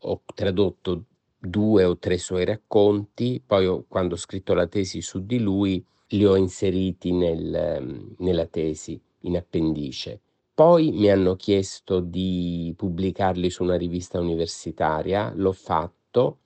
ho 0.00 0.20
tradotto 0.34 1.04
due 1.38 1.84
o 1.84 1.96
tre 1.96 2.18
suoi 2.18 2.44
racconti, 2.44 3.42
poi 3.44 3.64
ho, 3.66 3.86
quando 3.88 4.16
ho 4.16 4.18
scritto 4.18 4.52
la 4.52 4.66
tesi 4.66 5.00
su 5.00 5.24
di 5.24 5.38
lui 5.38 5.82
li 6.08 6.26
ho 6.26 6.36
inseriti 6.36 7.10
nel, 7.10 7.78
mhmm, 7.80 8.14
nella 8.18 8.44
tesi 8.44 9.00
in 9.20 9.36
appendice. 9.38 10.20
Poi 10.52 10.92
mi 10.92 11.08
hanno 11.10 11.36
chiesto 11.36 12.00
di 12.00 12.74
pubblicarli 12.76 13.48
su 13.48 13.62
una 13.62 13.78
rivista 13.78 14.20
universitaria, 14.20 15.32
l'ho 15.34 15.52
fatto 15.52 16.36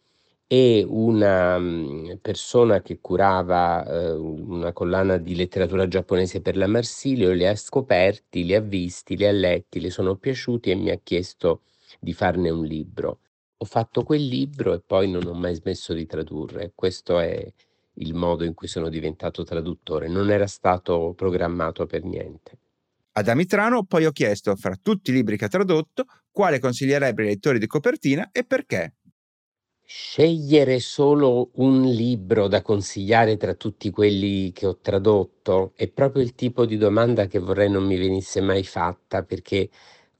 e 0.46 0.84
una 0.86 1.58
mhmm, 1.58 2.18
persona 2.20 2.82
che 2.82 2.98
curava 3.00 3.84
eh, 3.86 4.12
una 4.12 4.72
collana 4.72 5.16
di 5.16 5.34
letteratura 5.34 5.88
giapponese 5.88 6.40
per 6.40 6.56
la 6.56 6.66
Marsilio 6.66 7.32
li 7.32 7.46
ha 7.46 7.56
scoperti, 7.56 8.44
li 8.44 8.54
ha 8.54 8.60
visti, 8.60 9.16
li 9.16 9.26
ha 9.26 9.32
letti, 9.32 9.80
le 9.80 9.90
sono 9.90 10.16
piaciuti 10.16 10.70
e 10.70 10.74
mi 10.74 10.90
ha 10.90 11.00
chiesto 11.02 11.62
di 11.98 12.12
farne 12.12 12.50
un 12.50 12.64
libro. 12.64 13.18
Ho 13.58 13.64
fatto 13.64 14.02
quel 14.02 14.26
libro 14.26 14.74
e 14.74 14.80
poi 14.84 15.10
non 15.10 15.26
ho 15.26 15.32
mai 15.32 15.54
smesso 15.54 15.94
di 15.94 16.06
tradurre. 16.06 16.72
Questo 16.74 17.18
è 17.18 17.52
il 17.94 18.14
modo 18.14 18.44
in 18.44 18.54
cui 18.54 18.68
sono 18.68 18.88
diventato 18.88 19.44
traduttore. 19.44 20.08
Non 20.08 20.30
era 20.30 20.46
stato 20.46 21.14
programmato 21.16 21.86
per 21.86 22.04
niente. 22.04 22.58
Ad 23.12 23.28
Amitrano 23.28 23.84
poi 23.84 24.06
ho 24.06 24.10
chiesto, 24.10 24.56
fra 24.56 24.76
tutti 24.80 25.10
i 25.10 25.14
libri 25.14 25.36
che 25.36 25.44
ha 25.44 25.48
tradotto, 25.48 26.04
quale 26.30 26.58
consiglierebbe 26.58 27.22
ai 27.22 27.28
lettori 27.28 27.58
di 27.58 27.66
copertina 27.66 28.30
e 28.32 28.44
perché. 28.44 28.94
Scegliere 29.86 30.80
solo 30.80 31.50
un 31.56 31.82
libro 31.82 32.48
da 32.48 32.62
consigliare 32.62 33.36
tra 33.36 33.52
tutti 33.54 33.90
quelli 33.90 34.50
che 34.52 34.66
ho 34.66 34.78
tradotto 34.80 35.72
è 35.76 35.88
proprio 35.88 36.22
il 36.22 36.34
tipo 36.34 36.64
di 36.64 36.78
domanda 36.78 37.26
che 37.26 37.38
vorrei 37.38 37.68
non 37.68 37.84
mi 37.84 37.96
venisse 37.96 38.40
mai 38.40 38.64
fatta 38.64 39.22
perché 39.24 39.68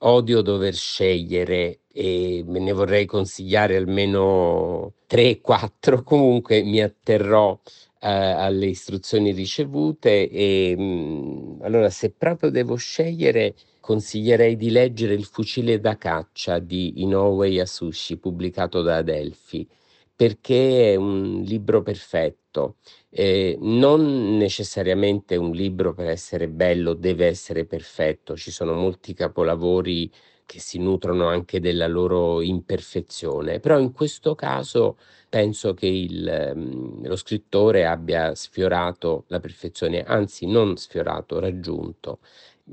odio 0.01 0.43
dover 0.43 0.75
scegliere 0.75 1.81
e 1.91 2.45
me 2.47 2.59
ne 2.59 2.73
vorrei 2.73 3.07
consigliare 3.07 3.77
almeno 3.77 4.95
3-4, 5.09 6.03
comunque 6.05 6.63
mi 6.63 6.83
atterrò 6.83 7.59
eh, 8.01 8.09
alle 8.09 8.67
istruzioni 8.67 9.33
ricevute 9.33 10.29
e 10.29 10.75
mh, 10.77 10.83
mm, 10.83 11.63
allora 11.63 11.89
se 11.89 12.11
proprio 12.11 12.51
devo 12.51 12.75
scegliere 12.77 13.55
consiglierei 13.85 14.57
di 14.57 14.71
leggere 14.71 15.13
Il 15.13 15.27
fucile 15.27 15.79
da 15.79 15.99
caccia 15.99 16.59
di 16.59 17.03
Inoue 17.03 17.49
Yasushi, 17.49 18.17
pubblicato 18.17 18.81
da 18.81 18.97
Adelphi, 18.97 19.69
perché 20.17 20.93
è 20.93 20.97
un 20.97 21.43
libro 21.43 21.83
perfetto. 21.83 22.77
Eh, 23.11 23.59
non 23.61 24.39
necessariamente 24.39 25.37
un 25.37 25.51
libro 25.51 25.93
per 25.93 26.09
essere 26.09 26.49
bello 26.49 26.95
deve 26.95 27.27
essere 27.27 27.67
perfetto, 27.67 28.37
ci 28.37 28.51
sono 28.51 28.73
molti 28.73 29.13
capolavori 29.13 30.11
che 30.47 30.61
si 30.61 30.79
nutrono 30.79 31.27
anche 31.27 31.61
della 31.61 31.87
loro 31.87 32.41
imperfezione, 32.41 33.61
però 33.61 33.79
in 33.79 33.93
questo 33.93 34.35
caso 34.35 34.97
penso 35.29 35.75
che 35.75 35.87
il, 35.87 36.53
mm, 36.55 37.05
lo 37.07 37.17
scrittore 37.17 37.87
abbia 37.87 38.35
sfiorato 38.35 39.25
la 39.29 39.41
perfezione, 39.41 40.03
anzi 40.05 40.47
non 40.47 40.77
sfiorato, 40.77 41.39
raggiunto 41.39 42.21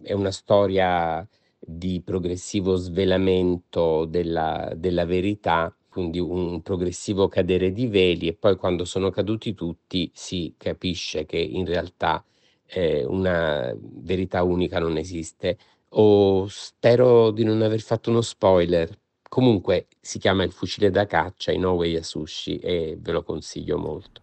è 0.04 0.13
una 0.13 0.32
storia 0.32 1.27
di 1.60 2.01
progressivo 2.04 2.75
svelamento 2.75 4.06
della, 4.06 4.71
della 4.75 5.06
verità, 5.06 5.75
quindi 5.89 6.19
un 6.19 6.62
progressivo 6.62 7.27
cadere 7.27 7.71
di 7.71 7.88
veli 7.88 8.27
e 8.27 8.34
poi 8.34 8.56
quando 8.56 8.86
sono 8.86 9.10
caduti 9.10 9.54
tutti 9.54 10.10
si 10.13 10.56
capisce 10.58 11.25
che 11.25 11.38
in 11.38 11.65
realtà 11.65 12.23
eh, 12.65 13.04
una 13.06 13.75
verità 13.77 14.43
unica 14.43 14.80
non 14.80 14.97
esiste. 14.97 15.58
O 15.93 16.47
spero 16.47 17.32
di 17.32 17.43
non 17.43 17.62
aver 17.62 17.82
fatto 17.82 18.10
uno 18.10 18.21
spoiler. 18.21 18.97
Comunque 19.27 19.88
si 19.99 20.19
chiama 20.19 20.43
Il 20.43 20.54
fucile 20.54 20.89
da 20.89 21.06
caccia 21.06 21.51
Inoue 21.51 21.88
Yasushi 21.88 22.58
e 22.58 22.97
ve 22.97 23.12
lo 23.12 23.23
consiglio 23.23 23.77
molto. 23.77 24.21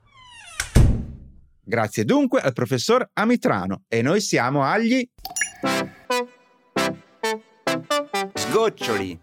Grazie 1.63 2.07
dunque 2.07 2.41
al 2.41 2.55
professor 2.55 3.11
Amitrano 3.13 3.83
e 3.89 4.01
noi 4.01 4.23
siamo 4.23 4.63
agli 4.63 5.07
Sgoccioli. 8.35 9.19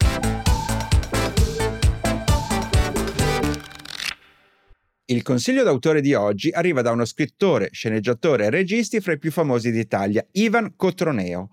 Il 5.06 5.22
consiglio 5.22 5.64
d'autore 5.64 6.02
di 6.02 6.14
oggi 6.14 6.50
arriva 6.50 6.82
da 6.82 6.92
uno 6.92 7.06
scrittore, 7.06 7.70
sceneggiatore 7.72 8.46
e 8.46 8.50
registi 8.50 9.00
fra 9.00 9.14
i 9.14 9.18
più 9.18 9.32
famosi 9.32 9.72
d'Italia, 9.72 10.26
Ivan 10.32 10.76
Cotroneo. 10.76 11.52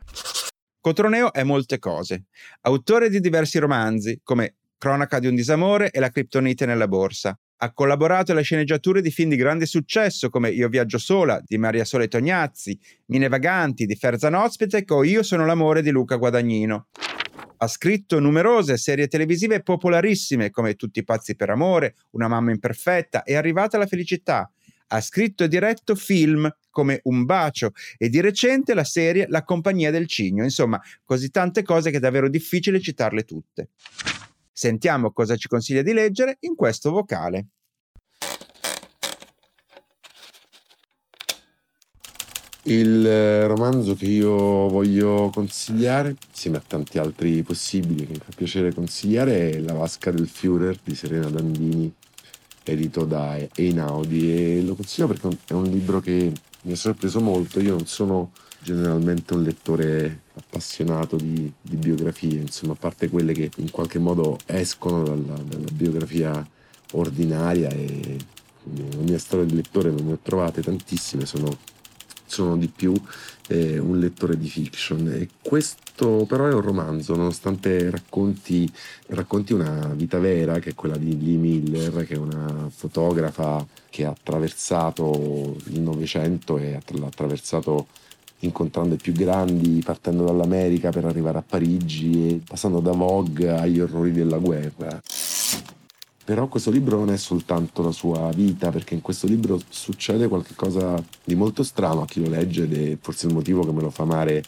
Cotroneo 0.80 1.32
è 1.32 1.44
molte 1.44 1.78
cose. 1.78 2.24
Autore 2.62 3.08
di 3.08 3.20
diversi 3.20 3.58
romanzi, 3.58 4.20
come 4.24 4.56
Cronaca 4.78 5.20
di 5.20 5.28
un 5.28 5.36
disamore 5.36 5.90
e 5.90 6.00
La 6.00 6.08
criptonite 6.08 6.66
nella 6.66 6.88
borsa, 6.88 7.38
ha 7.64 7.72
collaborato 7.72 8.32
alle 8.32 8.42
sceneggiature 8.42 9.00
di 9.00 9.12
film 9.12 9.30
di 9.30 9.36
grande 9.36 9.66
successo 9.66 10.30
come 10.30 10.50
Io 10.50 10.68
viaggio 10.68 10.98
sola 10.98 11.40
di 11.46 11.58
Maria 11.58 11.84
Sole 11.84 12.08
Tognazzi, 12.08 12.76
Mine 13.06 13.28
vaganti 13.28 13.86
di 13.86 13.94
Ferzan 13.94 14.34
Ospitec 14.34 14.90
o 14.90 15.04
Io 15.04 15.22
sono 15.22 15.46
l'amore 15.46 15.80
di 15.80 15.90
Luca 15.90 16.16
Guadagnino. 16.16 16.88
Ha 17.58 17.68
scritto 17.68 18.18
numerose 18.18 18.76
serie 18.76 19.06
televisive 19.06 19.62
popolarissime 19.62 20.50
come 20.50 20.74
Tutti 20.74 21.04
pazzi 21.04 21.36
per 21.36 21.50
amore, 21.50 21.94
Una 22.10 22.26
mamma 22.26 22.50
imperfetta 22.50 23.22
e 23.22 23.36
Arrivata 23.36 23.76
alla 23.76 23.86
felicità. 23.86 24.50
Ha 24.88 25.00
scritto 25.00 25.44
e 25.44 25.48
diretto 25.48 25.94
film 25.94 26.52
come 26.68 26.98
Un 27.04 27.24
bacio 27.24 27.70
e 27.96 28.08
di 28.08 28.20
recente 28.20 28.74
la 28.74 28.82
serie 28.82 29.26
La 29.28 29.44
compagnia 29.44 29.92
del 29.92 30.08
cigno. 30.08 30.42
Insomma, 30.42 30.80
così 31.04 31.30
tante 31.30 31.62
cose 31.62 31.92
che 31.92 31.98
è 31.98 32.00
davvero 32.00 32.28
difficile 32.28 32.80
citarle 32.80 33.22
tutte. 33.22 33.68
Sentiamo 34.62 35.10
cosa 35.10 35.34
ci 35.34 35.48
consiglia 35.48 35.82
di 35.82 35.92
leggere 35.92 36.36
in 36.42 36.54
questo 36.54 36.92
vocale. 36.92 37.46
Il 42.66 43.04
eh, 43.04 43.48
romanzo 43.48 43.96
che 43.96 44.04
io 44.04 44.68
voglio 44.68 45.30
consigliare, 45.34 46.14
insieme 46.28 46.58
a 46.58 46.62
tanti 46.64 46.98
altri 46.98 47.42
possibili 47.42 48.06
che 48.06 48.12
mi 48.12 48.20
fa 48.20 48.30
piacere 48.36 48.72
consigliare, 48.72 49.50
è 49.50 49.58
La 49.58 49.72
vasca 49.72 50.12
del 50.12 50.28
Führer 50.28 50.78
di 50.80 50.94
Serena 50.94 51.28
Dandini, 51.28 51.92
edito 52.62 53.04
da 53.04 53.36
Einaudi. 53.56 54.32
E 54.32 54.62
lo 54.62 54.76
consiglio 54.76 55.08
perché 55.08 55.28
è 55.48 55.54
un 55.54 55.64
libro 55.64 55.98
che 55.98 56.32
mi 56.62 56.70
ha 56.70 56.76
sorpreso 56.76 57.18
molto. 57.18 57.58
Io 57.58 57.74
non 57.74 57.86
sono 57.86 58.30
generalmente 58.60 59.34
un 59.34 59.42
lettore 59.42 60.21
appassionato 60.34 61.16
di, 61.16 61.52
di 61.60 61.76
biografie, 61.76 62.40
insomma, 62.40 62.72
a 62.72 62.76
parte 62.76 63.08
quelle 63.08 63.32
che 63.32 63.50
in 63.56 63.70
qualche 63.70 63.98
modo 63.98 64.38
escono 64.46 65.02
dalla, 65.02 65.36
dalla 65.42 65.70
biografia 65.72 66.46
ordinaria 66.92 67.68
e 67.68 68.18
nella 68.64 69.02
mia 69.02 69.18
storia 69.18 69.44
di 69.44 69.56
lettore 69.56 69.90
non 69.90 70.06
ne 70.06 70.12
ho 70.12 70.18
trovate 70.22 70.62
tantissime, 70.62 71.26
sono 71.26 71.56
sono 72.32 72.56
di 72.56 72.68
più 72.68 72.94
eh, 73.48 73.78
un 73.78 73.98
lettore 73.98 74.38
di 74.38 74.48
fiction. 74.48 75.06
E 75.08 75.28
questo 75.42 76.24
però 76.26 76.48
è 76.48 76.54
un 76.54 76.62
romanzo, 76.62 77.14
nonostante 77.14 77.90
racconti, 77.90 78.70
racconti 79.08 79.52
una 79.52 79.92
vita 79.94 80.18
vera, 80.18 80.58
che 80.58 80.70
è 80.70 80.74
quella 80.74 80.96
di 80.96 81.22
Lee 81.22 81.36
Miller, 81.36 82.06
che 82.06 82.14
è 82.14 82.18
una 82.18 82.70
fotografa 82.74 83.64
che 83.90 84.06
ha 84.06 84.10
attraversato 84.10 85.56
il 85.66 85.80
Novecento 85.80 86.56
e 86.56 86.80
l'ha 86.86 87.06
attraversato 87.06 87.88
incontrando 88.42 88.94
i 88.94 88.98
più 88.98 89.12
grandi, 89.12 89.82
partendo 89.84 90.24
dall'America 90.24 90.90
per 90.90 91.04
arrivare 91.04 91.38
a 91.38 91.44
Parigi 91.46 92.28
e 92.28 92.40
passando 92.46 92.80
da 92.80 92.92
Vogue 92.92 93.50
agli 93.50 93.80
orrori 93.80 94.12
della 94.12 94.38
guerra. 94.38 95.00
Però 96.24 96.46
questo 96.46 96.70
libro 96.70 96.98
non 96.98 97.10
è 97.10 97.16
soltanto 97.16 97.82
la 97.82 97.90
sua 97.90 98.30
vita, 98.32 98.70
perché 98.70 98.94
in 98.94 99.00
questo 99.00 99.26
libro 99.26 99.60
succede 99.68 100.28
qualcosa 100.28 101.02
di 101.24 101.34
molto 101.34 101.64
strano 101.64 102.02
a 102.02 102.06
chi 102.06 102.22
lo 102.22 102.30
legge 102.30 102.62
ed 102.62 102.74
è 102.74 102.96
forse 103.00 103.26
il 103.26 103.34
motivo 103.34 103.64
che 103.64 103.72
me 103.72 103.80
lo 103.80 103.90
fa 103.90 104.04
amare 104.04 104.44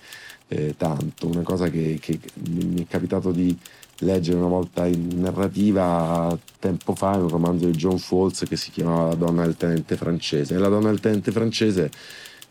eh, 0.49 0.75
tanto. 0.77 1.27
Una 1.27 1.43
cosa 1.43 1.69
che, 1.69 1.99
che, 2.01 2.21
mi 2.49 2.83
è 2.83 2.87
capitato 2.87 3.33
di 3.33 3.57
leggere 3.99 4.39
una 4.39 4.49
volta 4.49 4.87
in 4.87 5.21
narrativa 5.21 6.37
tempo 6.59 6.95
fa, 6.95 7.17
un 7.17 7.29
romanzo 7.29 7.67
di 7.67 7.77
John 7.77 7.99
Fawkes 7.99 8.45
che 8.49 8.57
si 8.57 8.71
chiamava 8.71 9.09
La 9.09 9.15
donna 9.15 9.43
del 9.43 9.57
tenente 9.57 9.97
francese. 9.97 10.55
E 10.55 10.59
la 10.59 10.69
donna 10.69 10.91
del 10.91 11.01
tenente 11.01 11.33
francese, 11.33 11.91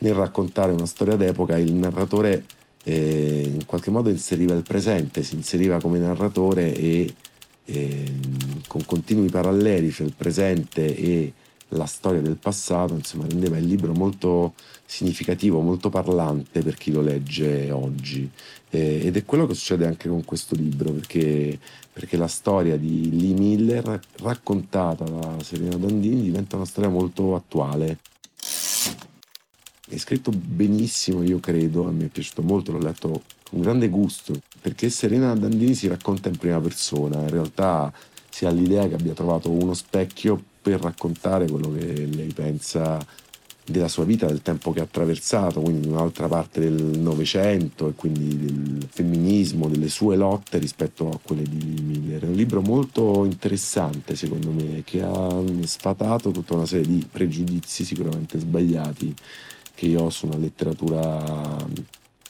nel 0.03 0.13
raccontare 0.13 0.73
una 0.73 0.85
storia 0.85 1.15
d'epoca, 1.15 1.57
il 1.57 1.73
narratore 1.73 2.45
eh, 2.83 3.49
in 3.53 3.65
qualche 3.65 3.89
modo 3.89 4.09
inseriva 4.09 4.53
il 4.53 4.63
presente, 4.63 5.23
si 5.23 5.35
inseriva 5.35 5.79
come 5.79 5.97
narratore 5.97 6.75
e 6.75 7.13
con 8.67 8.83
continui 8.85 9.29
paralleli 9.29 9.89
fra 9.91 10.03
il 10.03 10.13
presente 10.15 10.93
e 10.95 11.33
la 11.69 11.85
storia 11.85 12.21
del 12.21 12.35
passato, 12.35 12.93
insomma, 12.93 13.25
rendeva 13.25 13.57
il 13.57 13.65
libro 13.65 13.93
molto 13.93 14.53
significativo, 14.85 15.61
molto 15.61 15.89
parlante 15.89 16.61
per 16.61 16.75
chi 16.75 16.91
lo 16.91 17.01
legge 17.01 17.71
oggi. 17.71 18.29
Eh, 18.69 19.01
ed 19.05 19.15
è 19.15 19.25
quello 19.25 19.47
che 19.47 19.53
succede 19.53 19.87
anche 19.87 20.09
con 20.09 20.23
questo 20.25 20.55
libro, 20.55 20.91
perché, 20.91 21.57
perché 21.91 22.17
la 22.17 22.27
storia 22.27 22.77
di 22.77 23.17
Lee 23.17 23.33
Miller, 23.33 23.99
raccontata 24.17 25.05
da 25.05 25.37
Serena 25.41 25.77
Dandini, 25.77 26.21
diventa 26.23 26.57
una 26.57 26.65
storia 26.65 26.89
molto 26.89 27.33
attuale. 27.33 27.97
È 29.85 29.97
scritto 29.97 30.31
benissimo, 30.31 31.23
io 31.23 31.41
credo, 31.41 31.85
a 31.87 31.91
me 31.91 32.05
è 32.05 32.07
piaciuto 32.07 32.41
molto, 32.41 32.71
l'ho 32.71 32.79
letto 32.79 33.23
con 33.49 33.59
grande 33.59 33.89
gusto 33.89 34.33
perché 34.61 34.89
Serena 34.89 35.35
Dandini 35.35 35.75
si 35.75 35.87
racconta 35.87 36.29
in 36.29 36.37
prima 36.37 36.61
persona, 36.61 37.19
in 37.19 37.29
realtà 37.29 37.91
si 38.29 38.45
ha 38.45 38.49
l'idea 38.49 38.87
che 38.87 38.93
abbia 38.95 39.13
trovato 39.13 39.51
uno 39.51 39.73
specchio 39.73 40.41
per 40.61 40.79
raccontare 40.79 41.49
quello 41.49 41.73
che 41.73 42.05
lei 42.05 42.31
pensa 42.31 42.97
della 43.65 43.89
sua 43.89 44.05
vita, 44.05 44.25
del 44.25 44.41
tempo 44.41 44.71
che 44.71 44.79
ha 44.79 44.83
attraversato, 44.83 45.59
quindi 45.59 45.85
in 45.85 45.93
un'altra 45.93 46.29
parte 46.29 46.61
del 46.61 46.81
Novecento 46.99 47.89
e 47.89 47.93
quindi 47.93 48.37
del 48.37 48.87
femminismo, 48.89 49.67
delle 49.67 49.89
sue 49.89 50.15
lotte 50.15 50.59
rispetto 50.59 51.09
a 51.09 51.19
quelle 51.21 51.43
di 51.43 51.81
Miller. 51.81 52.23
È 52.23 52.27
un 52.27 52.35
libro 52.35 52.61
molto 52.61 53.25
interessante 53.25 54.15
secondo 54.15 54.49
me, 54.49 54.81
che 54.85 55.01
ha 55.01 55.43
sfatato 55.65 56.31
tutta 56.31 56.53
una 56.53 56.65
serie 56.65 56.87
di 56.87 57.05
pregiudizi 57.09 57.83
sicuramente 57.83 58.39
sbagliati 58.39 59.13
che 59.75 59.85
io 59.85 60.03
ho 60.03 60.09
su 60.09 60.27
una 60.27 60.37
letteratura 60.37 61.57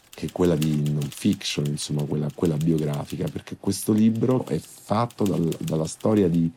che 0.10 0.28
è 0.28 0.32
quella 0.32 0.56
di 0.56 0.92
non 0.92 1.02
fiction, 1.10 1.66
insomma, 1.66 2.04
quella, 2.04 2.30
quella 2.34 2.56
biografica, 2.56 3.28
perché 3.28 3.58
questo 3.60 3.92
libro 3.92 4.46
è 4.46 4.60
fatto 4.60 5.24
dal, 5.24 5.48
dalla 5.60 5.88
storia 5.88 6.28
di, 6.28 6.50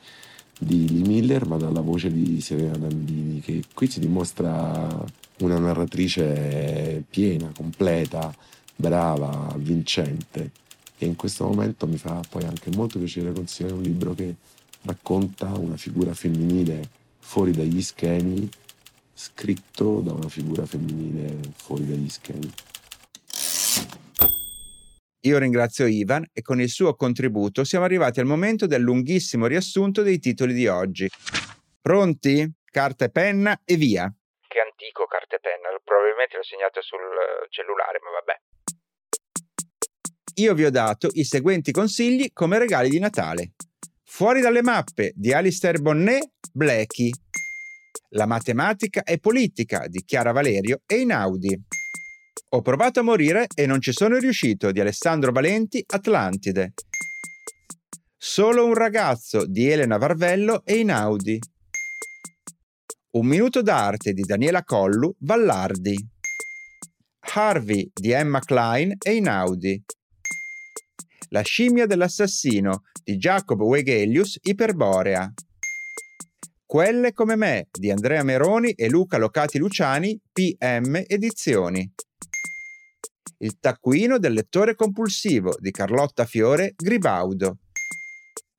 di 0.59 0.89
Lee 0.89 1.07
Miller, 1.07 1.47
ma 1.47 1.57
dalla 1.57 1.81
voce 1.81 2.13
di 2.13 2.41
Serena 2.41 2.77
Dandini, 2.77 3.41
che 3.41 3.65
qui 3.73 3.89
ci 3.89 4.01
dimostra 4.01 5.05
una 5.39 5.59
narratrice 5.59 7.05
piena, 7.09 7.51
completa, 7.55 8.35
brava, 8.75 9.55
vincente. 9.57 10.51
E 10.99 11.07
in 11.07 11.17
questo 11.17 11.45
momento 11.45 11.87
mi 11.87 11.99
fa 11.99 12.23
poi 12.29 12.45
anche 12.45 12.71
molto 12.75 12.99
piacere 12.99 13.33
consigliare 13.33 13.75
un 13.75 13.83
libro 13.83 14.15
che 14.15 14.35
racconta 14.83 15.47
una 15.59 15.77
figura 15.77 16.15
femminile 16.15 16.89
fuori 17.19 17.51
dagli 17.51 17.83
schemi, 17.83 18.49
scritto 19.17 20.01
da 20.01 20.13
una 20.13 20.29
figura 20.29 20.67
femminile 20.67 21.39
fuori 21.57 21.87
dagli 21.87 22.09
schemi. 22.09 22.53
Io 25.21 25.39
ringrazio 25.39 25.87
Ivan 25.87 26.29
e 26.33 26.43
con 26.43 26.61
il 26.61 26.69
suo 26.69 26.95
contributo 26.95 27.65
siamo 27.65 27.87
arrivati 27.87 28.21
al 28.21 28.27
momento 28.27 28.67
del 28.67 28.83
lunghissimo 28.83 29.47
riassunto 29.47 30.03
dei 30.03 30.19
titoli 30.19 30.53
di 30.53 30.69
oggi. 30.69 31.11
Pronti? 31.81 32.49
Carta 32.71 33.07
e 33.07 33.11
penna 33.11 33.59
e 33.65 33.77
via. 33.77 34.05
Che 34.47 34.61
antico 34.61 35.07
carta 35.07 35.37
e 35.37 35.41
penna, 35.41 35.69
probabilmente 35.83 36.37
l'ho 36.37 36.45
segnato 36.45 36.83
sul 36.83 37.01
cellulare, 37.49 37.99
ma 38.05 38.11
vabbè. 38.21 38.41
Io 40.35 40.55
vi 40.55 40.65
ho 40.67 40.71
dato 40.71 41.09
i 41.13 41.25
seguenti 41.25 41.73
consigli 41.73 42.31
come 42.35 42.59
regali 42.59 42.91
di 42.91 42.99
Natale. 42.99 43.55
Fuori 44.05 44.43
dalle 44.43 44.63
mappe 44.63 45.13
di 45.17 45.33
Alistair 45.33 45.81
Bonnet, 45.81 46.29
Blackie. 46.53 47.11
La 48.11 48.27
matematica 48.27 49.03
e 49.03 49.19
politica 49.19 49.89
di 49.89 50.05
Chiara 50.05 50.31
Valerio 50.31 50.83
e 50.87 51.01
Inaudi. 51.01 51.61
Ho 52.51 52.63
provato 52.63 53.01
a 53.01 53.03
morire 53.03 53.47
e 53.53 53.67
non 53.67 53.81
ci 53.81 53.93
sono 53.93 54.17
riuscito 54.19 54.71
di 54.71 54.79
Alessandro 54.79 55.33
Valenti, 55.33 55.83
Atlantide. 55.85 56.75
Solo 58.17 58.65
un 58.65 58.75
ragazzo 58.75 59.45
di 59.45 59.69
Elena 59.69 59.97
Varvello 59.99 60.65
e 60.65 60.79
Inaudi. 60.79 61.39
Un 63.11 63.27
minuto 63.27 63.63
d'arte 63.63 64.13
di 64.13 64.23
Daniela 64.23 64.63
Collu, 64.63 65.15
Vallardi. 65.21 65.97
Harvey 67.35 67.91
di 67.93 68.13
Emma 68.13 68.39
Klein 68.39 68.95
e 69.03 69.15
Inaudi. 69.15 69.85
La 71.31 71.43
scimmia 71.43 71.87
dell'assassino 71.87 72.83
di 73.03 73.17
Jacob 73.17 73.61
Wegelius, 73.61 74.39
Iperborea. 74.43 75.33
Quelle 76.77 77.15
come 77.15 77.37
me 77.37 77.69
di 77.73 77.91
Andrea 77.91 78.23
Meroni 78.23 78.73
e 78.73 78.91
Luca 78.91 79.17
Locati 79.17 79.57
Luciani, 79.57 80.21
PM 80.31 81.05
Edizioni. 81.07 81.91
Il 83.39 83.59
taccuino 83.59 84.19
del 84.19 84.35
lettore 84.35 84.75
compulsivo 84.75 85.57
di 85.59 85.71
Carlotta 85.71 86.27
Fiore 86.27 86.75
Gribaudo. 86.77 87.61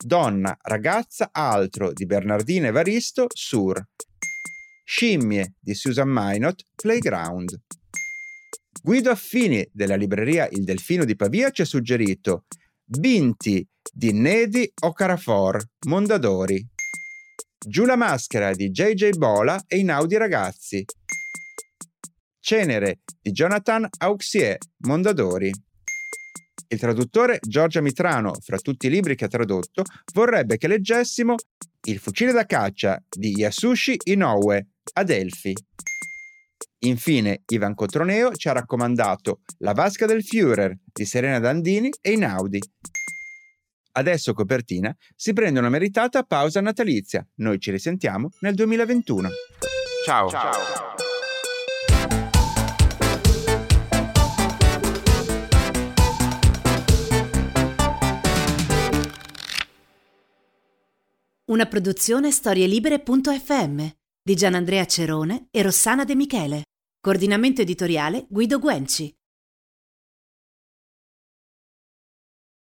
Donna, 0.03 0.57
ragazza, 0.63 1.29
altro 1.31 1.93
di 1.93 2.07
Bernardina 2.07 2.69
Evaristo 2.69 3.27
Sur. 3.29 3.85
Scimmie 4.83 5.53
di 5.59 5.75
Susan 5.75 6.09
Minot 6.09 6.63
Playground. 6.73 7.55
Guido 8.81 9.11
Affini 9.11 9.63
della 9.71 9.95
libreria 9.95 10.47
Il 10.49 10.63
Delfino 10.63 11.05
di 11.05 11.15
Pavia 11.15 11.51
ci 11.51 11.61
ha 11.61 11.65
suggerito 11.65 12.45
Binti 12.83 13.63
di 13.93 14.11
Nedi 14.11 14.67
Ocarafor 14.81 15.63
Mondadori. 15.85 16.67
Giù 17.69 17.83
la 17.83 17.97
maschera 17.97 18.53
di 18.53 18.69
JJ 18.69 19.17
Bola 19.17 19.61
e 19.67 19.79
Inaudi 19.79 20.15
Ragazzi. 20.15 20.85
Cenere 22.39 22.99
di 23.21 23.31
Jonathan 23.31 23.85
Auxier, 23.97 24.55
Mondadori. 24.85 25.51
Il 26.69 26.79
traduttore 26.79 27.39
Giorgia 27.41 27.81
Mitrano, 27.81 28.35
fra 28.39 28.57
tutti 28.57 28.87
i 28.87 28.89
libri 28.89 29.15
che 29.15 29.25
ha 29.25 29.27
tradotto, 29.27 29.83
vorrebbe 30.13 30.55
che 30.55 30.69
leggessimo 30.69 31.35
Il 31.81 31.99
fucile 31.99 32.31
da 32.31 32.45
caccia 32.45 33.03
di 33.09 33.31
Yasushi 33.31 33.97
Inoue, 34.05 34.67
Adelphi. 34.93 35.53
Infine, 36.85 37.41
Ivan 37.47 37.75
Cotroneo 37.75 38.33
ci 38.33 38.47
ha 38.47 38.53
raccomandato 38.53 39.41
La 39.57 39.73
vasca 39.73 40.05
del 40.05 40.23
Führer 40.23 40.73
di 40.85 41.03
Serena 41.03 41.39
Dandini 41.39 41.89
e 41.99 42.11
Inaudi. 42.13 42.61
Adesso 43.97 44.33
copertina 44.33 44.95
si 45.15 45.33
prende 45.33 45.57
una 45.57 45.69
meritata 45.69 46.21
pausa 46.21 46.61
natalizia. 46.61 47.27
Noi 47.37 47.59
ci 47.59 47.71
risentiamo 47.71 48.29
nel 48.41 48.53
2021. 48.53 49.29
Ciao. 50.05 50.29
Ciao. 50.29 50.51
Una 61.45 61.65
produzione 61.65 62.29
storielibere.fm 62.29 63.87
di 64.21 64.35
Gianandrea 64.35 64.85
Cerone 64.85 65.47
e 65.49 65.63
Rossana 65.63 66.03
De 66.03 66.13
Michele, 66.13 66.61
Coordinamento 66.99 67.61
editoriale 67.61 68.27
Guido 68.29 68.59
Guenci. 68.59 69.16